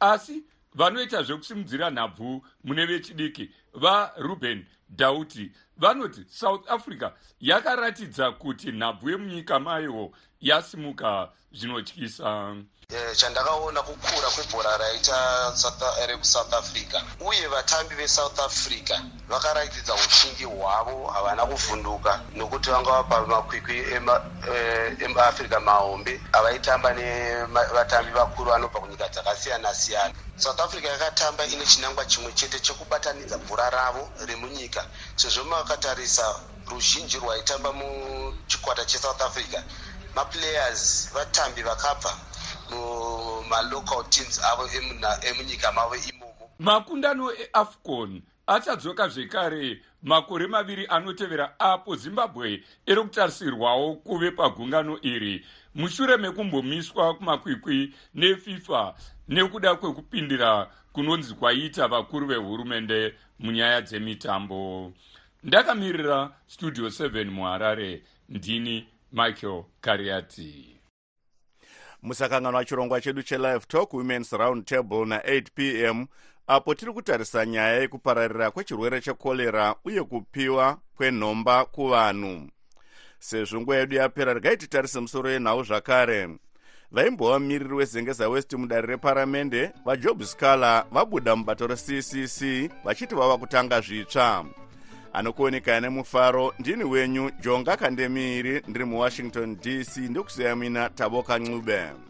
asi 0.00 0.44
vanoita 0.74 1.22
zvekusimudzira 1.22 1.90
nhabvu 1.90 2.44
mune 2.64 2.86
vechidiki 2.86 3.50
varuben 3.74 4.66
dauti 4.88 5.52
vanoti 5.80 6.24
south 6.28 6.70
africa 6.70 7.10
yakaratidza 7.40 8.32
kuti 8.32 8.72
nhabvu 8.72 9.10
yemunyika 9.10 9.60
mayo 9.60 10.10
yasimuka 10.40 11.28
zvinotyisa. 11.52 12.56
Chandakaona 13.16 13.82
kukura 13.82 14.28
kwebhora 14.34 14.76
raita 14.76 15.52
rekusouth 16.06 16.52
africa. 16.54 16.98
Uye 17.20 17.46
vatambi 17.46 17.94
vesouth 17.94 18.38
africa 18.40 19.00
vakaratidza 19.28 19.94
ushingi 19.94 20.44
hwavo 20.44 21.06
havana 21.06 21.46
kuvhunduka 21.46 22.20
nokuti 22.36 22.70
vanga 22.70 22.90
vapa 22.90 23.26
makwikwi 23.26 23.84
emaafrica 25.04 25.60
mahombe 25.60 26.20
avaitamba 26.32 26.92
nevatambi 26.94 28.12
vakuru 28.12 28.50
vanobva 28.50 28.80
kunyika 28.80 29.08
dzakasiyana 29.08 29.74
siyana 29.74 30.14
south 30.36 30.60
africa 30.60 30.84
yakatamba 30.84 31.46
ine 31.46 31.66
chinangwa 31.66 32.04
chimwe 32.04 32.32
chete 32.32 32.58
chekubatanidza 32.60 33.38
bhora 33.38 33.70
ravo 33.70 34.08
remunyika 34.26 34.84
sezvo 35.20 35.44
makatarisa 35.44 36.24
ruzhinji 36.70 37.18
rwaitamba 37.18 37.72
muchikwata 37.72 38.84
chesouth 38.84 39.22
africa. 39.22 39.62
Maplayers 40.16 41.10
vatambi 41.14 41.62
vakabva 41.62 42.16
mumalocal 42.70 44.04
teams 44.08 44.40
avo 44.44 44.68
emunyika 45.22 45.72
mavo 45.72 45.96
imomo. 45.96 46.50
Makundano 46.58 47.32
eafcon 47.32 48.22
achadzoka 48.46 49.08
zvekare 49.08 49.82
makore 50.02 50.46
maviri 50.46 50.86
anotevera 50.86 51.60
apo 51.60 51.96
zimbabwe 51.96 52.64
iri 52.86 53.02
kutarisirwawo 53.02 53.94
kuve 53.94 54.30
pagungano 54.30 54.98
iri. 55.02 55.46
Mushure 55.74 56.16
mekumbomiswa 56.16 57.14
kumakwikwi 57.14 57.94
nefifa 58.14 58.94
nekuda 59.28 59.74
kwekupindira 59.74 60.70
kunonzi 60.92 61.34
kwaita 61.34 61.88
vakuru 61.88 62.26
vehurumende 62.26 63.14
munyaya 63.38 63.80
dzemitambo. 63.80 64.92
Ndakamirira 65.42 66.30
studio 66.46 66.88
7 66.88 67.24
muharare 67.24 68.02
ndini 68.28 68.88
michael 69.12 69.64
kariati. 69.80 70.76
Musakanganwa 72.02 72.64
chirongwa 72.64 73.00
chedu 73.00 73.22
chelive 73.22 73.66
talk 73.68 73.92
womens 73.94 74.32
round 74.32 74.64
table 74.64 75.04
na8 75.04 75.44
p 75.54 75.84
m 75.84 76.06
apo 76.46 76.74
tiri 76.74 76.92
kutarisa 76.92 77.46
nyaya 77.46 77.80
yekupararira 77.80 78.50
kwechirwere 78.50 79.00
chekorera 79.00 79.74
uye 79.84 80.02
kupiwa 80.02 80.78
kwenhomba 80.96 81.64
kuvanhu. 81.64 82.50
Sezvo 83.18 83.60
nguva 83.60 83.76
yedu 83.76 83.96
yapera 83.96 84.34
regai 84.34 84.56
titarise 84.56 85.00
musoro 85.00 85.30
yenhau 85.30 85.62
zvakare 85.64 86.38
vaimbova 86.92 87.38
mumiriri 87.38 87.74
wezengeza 87.74 88.28
west 88.28 88.52
mudare 88.52 88.86
reparamende 88.86 89.70
vajob 89.84 90.22
scaler 90.22 90.84
vabuda 90.90 91.36
mubato 91.36 91.66
reccc 91.66 92.70
vachiti 92.84 93.14
vava 93.14 93.38
kutanga 93.38 93.80
zvitsva. 93.80 94.44
Anokuonekai 95.12 95.80
nemufaro 95.80 96.54
ndini 96.58 96.84
wenyu 96.84 97.30
jonga 97.40 97.76
kandemiri 97.76 98.62
ndiri 98.68 98.84
muwashington 98.84 99.56
dc 99.56 99.96
ndokusiyamina 99.96 100.88
taboka 100.88 101.38
ncube 101.38 102.09